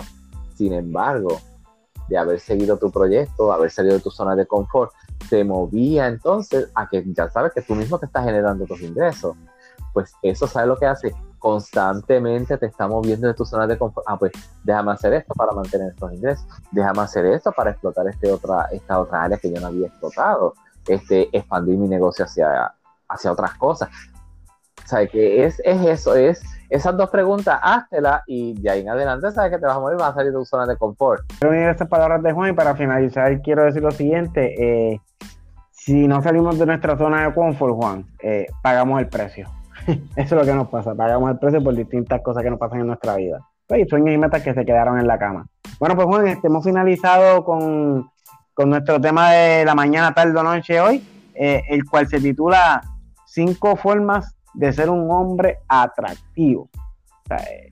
Sin 0.55 0.73
embargo, 0.73 1.41
de 2.09 2.19
haber 2.19 2.41
seguido 2.41 2.77
tu 2.77 2.91
proyecto, 2.91 3.53
haber 3.53 3.71
salido 3.71 3.95
de 3.95 4.01
tu 4.01 4.11
zona 4.11 4.37
de 4.37 4.47
confort, 4.47 4.93
te 5.29 5.45
movía 5.45 6.07
entonces 6.07 6.71
a 6.75 6.89
que 6.89 7.05
ya 7.13 7.29
sabes 7.31 7.53
que 7.53 7.63
tú 7.63 7.75
mismo 7.75 7.99
te 7.99 8.07
estás 8.07 8.25
generando 8.25 8.65
tus 8.67 8.81
ingresos. 8.81 9.37
Pues 9.93 10.13
eso, 10.23 10.47
¿sabes 10.47 10.69
lo 10.69 10.77
que 10.77 10.87
hace? 10.87 11.15
Constantemente 11.39 12.59
te 12.59 12.67
está 12.67 12.87
moviendo 12.87 13.27
de 13.29 13.35
tu 13.35 13.45
zona 13.45 13.67
de 13.67 13.79
confort. 13.79 14.07
Ah, 14.09 14.19
pues 14.19 14.33
déjame 14.63 14.93
hacer 14.93 15.15
esto 15.15 15.35
para 15.35 15.53
mantener 15.53 15.91
estos 15.93 16.13
ingresos. 16.13 16.47
Déjame 16.71 17.01
hacer 17.01 17.27
esto 17.27 17.51
para 17.53 17.71
explotar 17.71 18.07
este 18.09 18.31
otra, 18.31 18.69
esta 18.73 19.01
otra 19.01 19.25
área 19.25 19.39
que 19.39 19.51
yo 19.51 19.61
no 19.61 19.69
había 19.69 19.87
explotado. 19.87 20.55
Este, 20.87 21.29
expandir 21.37 21.77
mi 21.79 21.89
negocio 21.89 22.25
hacia, 22.25 22.73
hacia 23.09 23.33
otras 23.33 23.55
cosas. 23.55 23.89
O 24.85 24.89
sea, 24.89 25.07
que 25.07 25.45
es, 25.45 25.61
es 25.65 25.85
eso, 25.87 26.15
es 26.15 26.43
esas 26.69 26.97
dos 26.97 27.11
preguntas, 27.11 27.59
háztelas 27.63 28.23
y 28.27 28.61
de 28.61 28.71
ahí 28.71 28.81
en 28.81 28.91
adelante 28.91 29.31
sabes 29.31 29.53
que 29.53 29.59
te 29.59 29.67
vas 29.67 29.77
a 29.77 29.81
morir, 29.81 29.99
vas 29.99 30.11
a 30.11 30.15
salir 30.15 30.33
de 30.33 30.39
tu 30.39 30.45
zona 30.45 30.67
de 30.67 30.77
confort. 30.77 31.23
Quiero 31.39 31.55
unir 31.55 31.69
estas 31.69 31.89
palabras 31.89 32.23
de 32.23 32.33
Juan 32.33 32.51
y 32.51 32.53
para 32.55 32.75
finalizar 32.75 33.41
quiero 33.43 33.65
decir 33.65 33.83
lo 33.83 33.91
siguiente, 33.91 34.55
eh, 34.59 35.01
si 35.71 36.09
no 36.09 36.21
salimos 36.23 36.59
de 36.59 36.67
nuestra 36.67 36.97
zona 36.97 37.27
de 37.27 37.35
confort, 37.35 37.75
Juan, 37.75 38.07
eh, 38.23 38.47
pagamos 38.63 39.01
el 39.01 39.09
precio. 39.09 39.49
Eso 39.87 40.01
es 40.17 40.33
lo 40.33 40.45
que 40.45 40.55
nos 40.55 40.69
pasa, 40.69 40.95
pagamos 40.95 41.31
el 41.31 41.39
precio 41.39 41.63
por 41.63 41.75
distintas 41.75 42.21
cosas 42.23 42.43
que 42.43 42.51
nos 42.51 42.59
pasan 42.59 42.81
en 42.81 42.89
nuestra 42.89 43.17
vida. 43.17 43.41
Pues, 43.67 43.87
y 43.87 43.89
sueños 43.89 44.15
y 44.15 44.19
metas 44.19 44.43
que 44.43 44.55
se 44.55 44.65
quedaron 44.65 44.99
en 44.99 45.07
la 45.07 45.19
cama. 45.19 45.47
Bueno, 45.79 45.97
pues 45.97 46.07
Juan, 46.07 46.27
este, 46.29 46.47
hemos 46.47 46.65
finalizado 46.65 47.45
con, 47.45 48.11
nuestro 48.65 49.01
tema 49.01 49.33
de 49.33 49.65
la 49.65 49.75
mañana, 49.75 50.15
tarde 50.15 50.39
o 50.39 50.43
noche 50.43 50.81
hoy, 50.81 51.07
eh, 51.35 51.63
el 51.69 51.85
cual 51.85 52.09
se 52.09 52.21
titula 52.21 52.81
Cinco 53.27 53.77
formas 53.77 54.36
de 54.57 54.73
ser 54.73 54.91
un 54.91 55.11
hombre 55.11 55.59
atractivo. 55.69 56.69
Eh, 57.31 57.71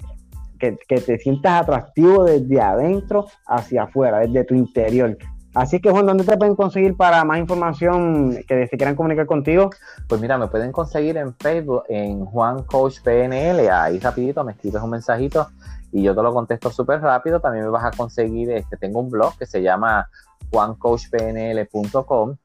que, 0.58 1.00
te 1.00 1.18
sientas 1.18 1.62
atractivo 1.62 2.24
desde 2.24 2.60
adentro 2.60 3.26
hacia 3.46 3.84
afuera, 3.84 4.20
desde 4.20 4.44
tu 4.44 4.54
interior. 4.54 5.18
Así 5.54 5.80
que 5.80 5.90
Juan, 5.90 6.06
¿dónde 6.06 6.24
te 6.24 6.36
pueden 6.36 6.56
conseguir 6.56 6.96
para 6.96 7.24
más 7.24 7.38
información 7.38 8.38
que 8.48 8.66
se 8.66 8.76
quieran 8.76 8.96
comunicar 8.96 9.26
contigo? 9.26 9.70
Pues 10.08 10.20
mira, 10.20 10.36
me 10.36 10.48
pueden 10.48 10.72
conseguir 10.72 11.16
en 11.16 11.32
Facebook, 11.34 11.84
en 11.88 12.24
Juan 12.24 12.64
Coach 12.64 13.00
PNL, 13.02 13.68
ahí 13.70 13.98
rapidito 14.00 14.42
me 14.42 14.52
escribes 14.52 14.82
un 14.82 14.90
mensajito 14.90 15.48
y 15.92 16.02
yo 16.02 16.14
te 16.14 16.22
lo 16.22 16.32
contesto 16.32 16.70
súper 16.70 17.00
rápido. 17.00 17.40
También 17.40 17.66
me 17.66 17.70
vas 17.70 17.84
a 17.84 17.92
conseguir, 17.92 18.50
este, 18.50 18.76
tengo 18.76 18.98
un 19.00 19.10
blog 19.10 19.38
que 19.38 19.46
se 19.46 19.62
llama 19.62 20.08
juancoachpnl.com 20.50 22.36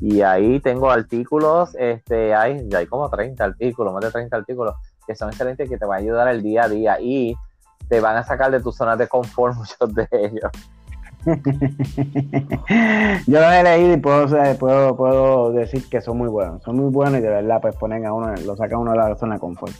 y 0.00 0.22
ahí 0.22 0.60
tengo 0.60 0.90
artículos, 0.90 1.76
este, 1.78 2.34
hay, 2.34 2.66
hay 2.74 2.86
como 2.86 3.10
30 3.10 3.44
artículos, 3.44 3.92
más 3.92 4.02
de 4.02 4.10
30 4.10 4.34
artículos, 4.34 4.74
que 5.06 5.14
son 5.14 5.28
excelentes, 5.28 5.68
que 5.68 5.76
te 5.76 5.84
van 5.84 5.98
a 5.98 6.00
ayudar 6.00 6.28
el 6.28 6.42
día 6.42 6.64
a 6.64 6.68
día 6.68 6.96
y 7.00 7.36
te 7.88 8.00
van 8.00 8.16
a 8.16 8.24
sacar 8.24 8.50
de 8.50 8.60
tu 8.60 8.72
zona 8.72 8.96
de 8.96 9.08
confort 9.08 9.56
muchos 9.56 9.94
de 9.94 10.08
ellos. 10.12 10.50
Yo 13.26 13.40
los 13.40 13.52
he 13.52 13.62
leído 13.62 13.92
y 13.92 13.98
puedo, 13.98 14.26
puedo, 14.58 14.96
puedo 14.96 15.52
decir 15.52 15.86
que 15.90 16.00
son 16.00 16.16
muy 16.16 16.28
buenos, 16.28 16.62
son 16.62 16.76
muy 16.76 16.90
buenos 16.90 17.18
y 17.18 17.22
de 17.22 17.28
verdad 17.28 17.60
pues 17.60 17.76
ponen 17.76 18.06
a 18.06 18.14
uno, 18.14 18.34
lo 18.46 18.56
sacan 18.56 18.76
a 18.76 18.78
uno 18.78 18.92
de 18.92 18.96
la 18.96 19.14
zona 19.16 19.34
de 19.34 19.40
confort. 19.40 19.74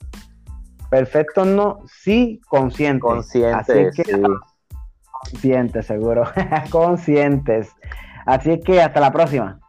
perfecto 0.91 1.43
no, 1.45 1.79
sí, 1.87 2.39
consciente. 2.47 3.01
Consciente, 3.01 3.55
Así 3.55 3.73
que, 4.03 4.21
Conscientes, 5.31 5.87
seguro. 5.87 6.25
Conscientes. 6.69 7.75
Así 8.25 8.51
es 8.51 8.63
que 8.63 8.81
hasta 8.81 8.99
la 8.99 9.11
próxima. 9.11 9.59